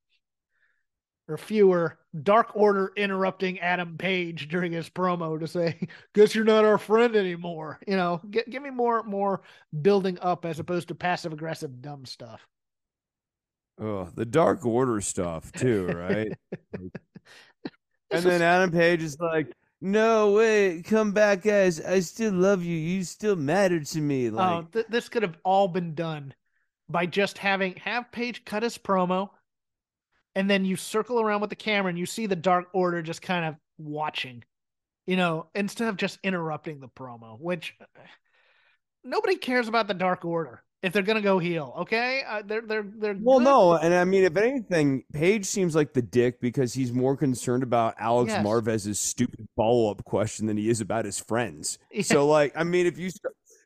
[1.28, 5.78] or fewer Dark Order interrupting Adam Page during his promo to say,
[6.14, 9.42] "Guess you're not our friend anymore." You know, get, give me more more
[9.82, 12.46] building up as opposed to passive aggressive dumb stuff.
[13.80, 16.32] Oh, the Dark Order stuff too, right?
[18.10, 21.80] and then Adam Page is like, "No, wait, come back, guys.
[21.80, 22.76] I still love you.
[22.76, 26.34] You still matter to me." Oh, like, oh, th- this could have all been done
[26.88, 29.30] by just having have Page cut his promo,
[30.38, 33.20] and then you circle around with the camera and you see the Dark Order just
[33.20, 34.44] kind of watching,
[35.04, 37.74] you know, instead of just interrupting the promo, which
[39.02, 41.74] nobody cares about the Dark Order if they're gonna go heel.
[41.80, 43.46] Okay, uh, they're they're they're well, good.
[43.46, 47.64] no, and I mean, if anything, Page seems like the dick because he's more concerned
[47.64, 48.44] about Alex yes.
[48.44, 51.80] Marvez's stupid follow up question than he is about his friends.
[51.90, 52.02] Yeah.
[52.02, 53.10] So, like, I mean, if you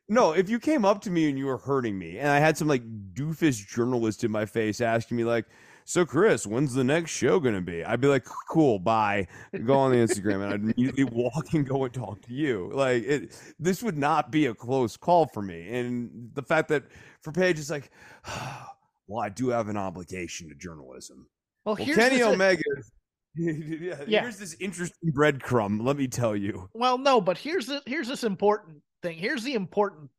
[0.09, 2.57] no, if you came up to me and you were hurting me, and I had
[2.57, 2.81] some like
[3.13, 5.45] doofus journalist in my face asking me like
[5.85, 7.83] so Chris, when's the next show gonna be?
[7.83, 9.27] I'd be like, cool, bye.
[9.65, 12.71] Go on the Instagram, and I'd immediately walk and go and talk to you.
[12.73, 15.77] Like it, this would not be a close call for me.
[15.77, 16.83] And the fact that
[17.21, 17.91] for Page, it's like,
[19.07, 21.27] well, I do have an obligation to journalism.
[21.65, 22.61] Well, well Kenny this, Omega.
[23.35, 25.83] yeah, yeah, here's this interesting breadcrumb.
[25.83, 26.69] Let me tell you.
[26.73, 29.17] Well, no, but here's the here's this important thing.
[29.17, 30.09] Here's the important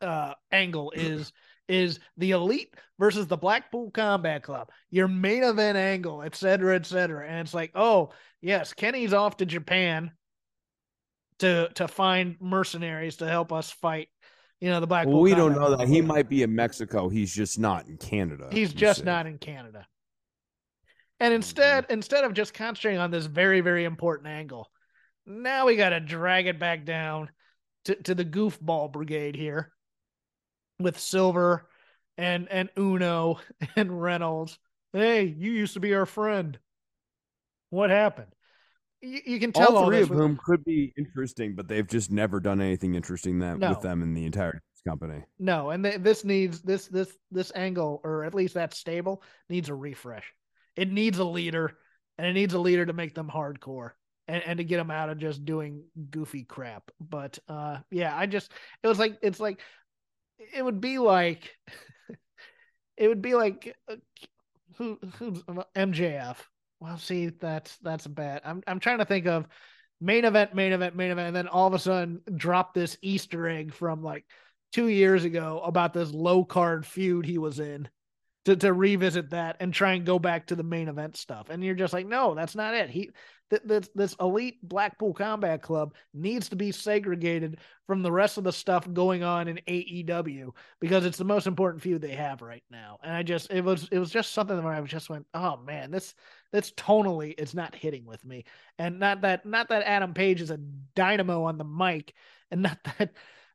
[0.00, 1.32] uh, angle is
[1.68, 6.86] is the elite versus the Blackpool Combat Club, your main event angle, et cetera, et
[6.86, 7.28] cetera.
[7.28, 8.10] And it's like, oh,
[8.40, 10.10] yes, Kenny's off to Japan
[11.38, 14.08] to to find mercenaries to help us fight
[14.60, 15.06] You know, the Black.
[15.06, 17.08] Well, we don't know that he might be in Mexico.
[17.08, 18.48] He's just not in Canada.
[18.50, 19.86] He's just not in Canada.
[21.20, 21.92] And instead, mm-hmm.
[21.92, 24.70] instead of just concentrating on this very, very important angle,
[25.26, 27.28] now we got to drag it back down
[27.84, 29.70] to, to the goofball brigade here
[30.80, 31.68] with Silver
[32.16, 33.38] and and Uno
[33.76, 34.58] and Reynolds.
[34.92, 36.58] Hey, you used to be our friend.
[37.70, 38.32] What happened?
[39.00, 42.10] You, you can tell all three all of whom could be interesting, but they've just
[42.10, 43.70] never done anything interesting that no.
[43.70, 45.24] with them in the entire company.
[45.38, 49.68] No, and th- this needs this this this angle, or at least that stable needs
[49.68, 50.32] a refresh.
[50.76, 51.76] It needs a leader,
[52.16, 53.92] and it needs a leader to make them hardcore
[54.26, 56.90] and, and to get them out of just doing goofy crap.
[57.00, 58.52] But uh, yeah, I just
[58.82, 59.60] it was like it's like
[60.54, 61.54] it would be like
[62.96, 63.96] it would be like uh,
[64.76, 65.42] who who's
[65.76, 66.36] MJF.
[66.80, 68.42] Well, see, that's that's bad.
[68.44, 69.46] I'm I'm trying to think of
[70.00, 73.48] main event, main event, main event, and then all of a sudden drop this Easter
[73.48, 74.24] egg from like
[74.72, 77.88] two years ago about this low card feud he was in
[78.48, 81.50] to, to revisit that and try and go back to the main event stuff.
[81.50, 82.88] And you're just like, no, that's not it.
[82.88, 83.10] He
[83.50, 88.44] th- this this elite Blackpool Combat Club needs to be segregated from the rest of
[88.44, 92.64] the stuff going on in AEW because it's the most important feud they have right
[92.70, 92.98] now.
[93.02, 95.90] And I just it was it was just something where I just went, oh man,
[95.90, 96.14] this
[96.50, 98.46] this tonally it's not hitting with me.
[98.78, 100.56] And not that not that Adam Page is a
[100.96, 102.14] dynamo on the mic,
[102.50, 103.12] and not that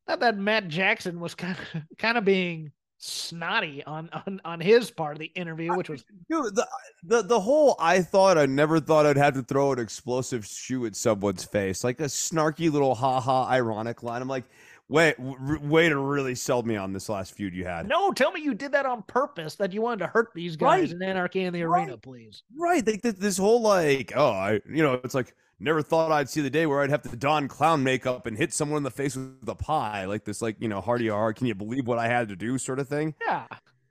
[0.07, 2.71] not that Matt Jackson was kind of kind of being
[3.03, 6.67] snotty on on on his part of the interview, which was Dude, the
[7.03, 7.75] the the whole.
[7.79, 11.83] I thought I never thought I'd have to throw an explosive shoe at someone's face,
[11.83, 14.21] like a snarky little ha ha ironic line.
[14.21, 14.45] I'm like,
[14.87, 17.87] wait, w- way to really sell me on this last feud you had.
[17.87, 19.55] No, tell me you did that on purpose.
[19.55, 21.01] That you wanted to hurt these guys right.
[21.01, 21.83] in Anarchy in the right.
[21.83, 22.43] Arena, please.
[22.57, 26.41] Right, like this whole like, oh, I, you know, it's like never thought I'd see
[26.41, 29.15] the day where I'd have to don clown makeup and hit someone in the face
[29.15, 31.33] with a pie, like this, like you know, Hardy R.
[31.33, 33.15] Can you believe what I had to do, sort of thing?
[33.25, 33.45] Yeah,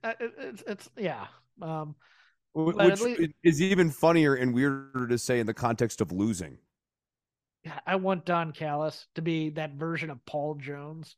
[0.05, 1.27] uh, it's, it's yeah.
[1.61, 1.95] Um,
[2.55, 6.59] which least, is even funnier and weirder to say in the context of losing.
[7.65, 11.17] Yeah, I want Don Callis to be that version of Paul Jones,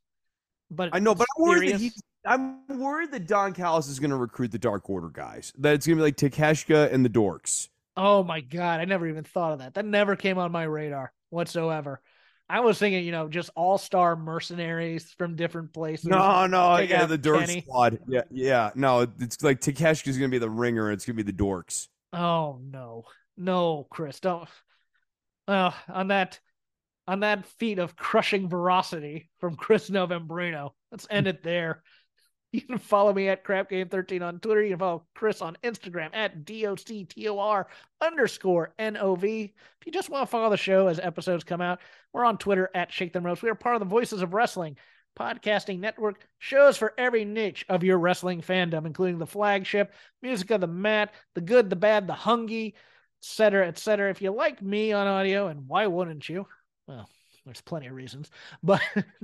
[0.71, 1.93] but I know, but I'm worried that.
[2.27, 5.53] I'm worried that Don Callis is going to recruit the Dark Order guys.
[5.59, 7.69] That it's going to be like Takeshita and the Dorks.
[7.97, 9.75] Oh my god, I never even thought of that.
[9.75, 12.01] That never came on my radar whatsoever.
[12.49, 16.07] I was thinking, you know, just all star mercenaries from different places.
[16.07, 17.49] No, no, yeah, the Dork.
[17.49, 18.01] Squad.
[18.07, 18.71] Yeah, yeah.
[18.75, 21.89] No, it's like Takeshita's gonna be the ringer, it's gonna be the Dorks.
[22.13, 23.05] Oh no,
[23.37, 24.49] no, Chris, don't.
[25.49, 26.39] Well, on that,
[27.07, 31.83] on that feat of crushing veracity from Chris Novembrino, let's end it there.
[32.55, 34.63] You can follow me at crapgame13 on Twitter.
[34.63, 37.67] You can follow Chris on Instagram at DOCTOR
[38.01, 39.25] underscore NOV.
[39.25, 39.51] If
[39.85, 41.81] you just want to follow the show as episodes come out,
[42.13, 43.43] we're on Twitter at Shake Them Ropes.
[43.43, 44.77] We are part of the Voices of Wrestling
[45.19, 46.25] podcasting network.
[46.39, 49.93] Shows for every niche of your wrestling fandom, including the flagship,
[50.23, 52.75] Music of the Mat, the good, the bad, the hungy,
[53.21, 54.11] etc., etc.
[54.11, 56.47] If you like me on audio, and why wouldn't you?
[56.87, 57.09] Well,
[57.45, 58.31] there's plenty of reasons.
[58.63, 58.81] But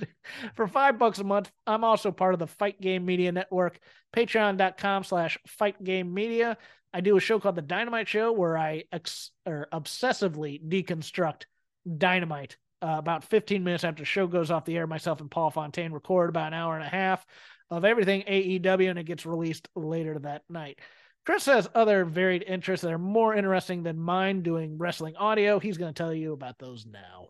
[0.54, 3.78] for five bucks a month, I'm also part of the Fight Game Media Network,
[4.14, 6.56] patreon.com slash fight game media.
[6.92, 11.44] I do a show called The Dynamite Show where I ex- or obsessively deconstruct
[11.96, 12.56] dynamite.
[12.82, 15.92] Uh, about 15 minutes after the show goes off the air, myself and Paul Fontaine
[15.92, 17.24] record about an hour and a half
[17.70, 20.80] of everything AEW, and it gets released later that night.
[21.26, 25.58] Chris has other varied interests that are more interesting than mine doing wrestling audio.
[25.58, 27.28] He's going to tell you about those now.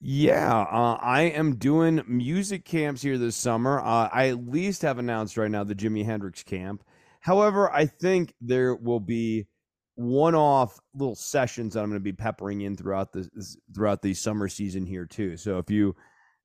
[0.00, 3.80] Yeah, uh, I am doing music camps here this summer.
[3.80, 6.84] Uh, I at least have announced right now the Jimi Hendrix camp.
[7.20, 9.46] However, I think there will be
[9.94, 13.28] one-off little sessions that I'm going to be peppering in throughout the
[13.74, 15.38] throughout the summer season here too.
[15.38, 15.96] So if you,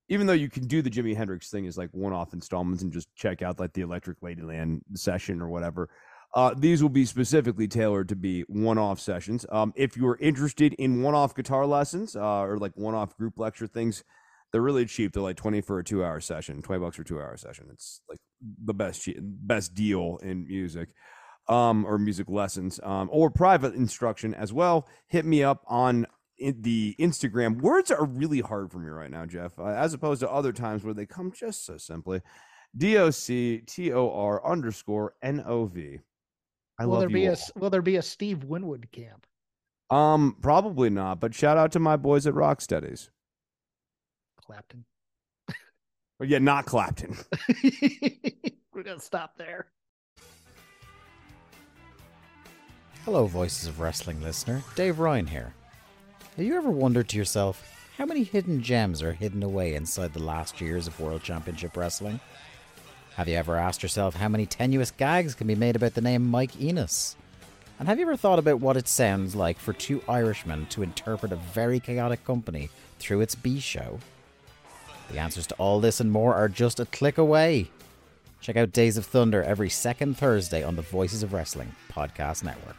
[0.08, 3.14] even though you can do the Jimi Hendrix thing as like one-off installments and just
[3.14, 5.90] check out like the Electric Ladyland session or whatever,
[6.34, 9.44] uh, these will be specifically tailored to be one-off sessions.
[9.50, 14.04] Um, if you're interested in one-off guitar lessons uh, or like one-off group lecture things,
[14.50, 15.12] they're really cheap.
[15.12, 17.68] They're like twenty for a two-hour session, twenty bucks for a two-hour session.
[17.72, 18.18] It's like
[18.64, 20.90] the best best deal in music,
[21.48, 24.86] um, or music lessons, um, or private instruction as well.
[25.08, 26.06] Hit me up on
[26.38, 27.62] the Instagram.
[27.62, 30.84] Words are really hard for me right now, Jeff, uh, as opposed to other times
[30.84, 32.20] where they come just so simply.
[32.76, 36.00] D O C T O R underscore N O V.
[36.78, 37.34] I will there be all.
[37.34, 39.26] a will there be a Steve Winwood camp?
[39.90, 41.20] Um, probably not.
[41.20, 43.10] But shout out to my boys at Rocksteadies.
[44.44, 44.84] Clapton.
[46.18, 47.16] But yeah, not Clapton.
[48.72, 49.66] We're gonna stop there.
[53.04, 54.62] Hello, Voices of Wrestling listener.
[54.76, 55.52] Dave Ryan here.
[56.36, 60.22] Have you ever wondered to yourself, How many hidden gems are hidden away inside the
[60.22, 62.20] last years of World Championship Wrestling?
[63.16, 66.26] Have you ever asked yourself how many tenuous gags can be made about the name
[66.26, 67.14] Mike Enos?
[67.78, 71.30] And have you ever thought about what it sounds like for two Irishmen to interpret
[71.30, 73.98] a very chaotic company through its B show?
[75.10, 77.68] The answers to all this and more are just a click away.
[78.40, 82.76] Check out Days of Thunder every second Thursday on the Voices of Wrestling Podcast Network.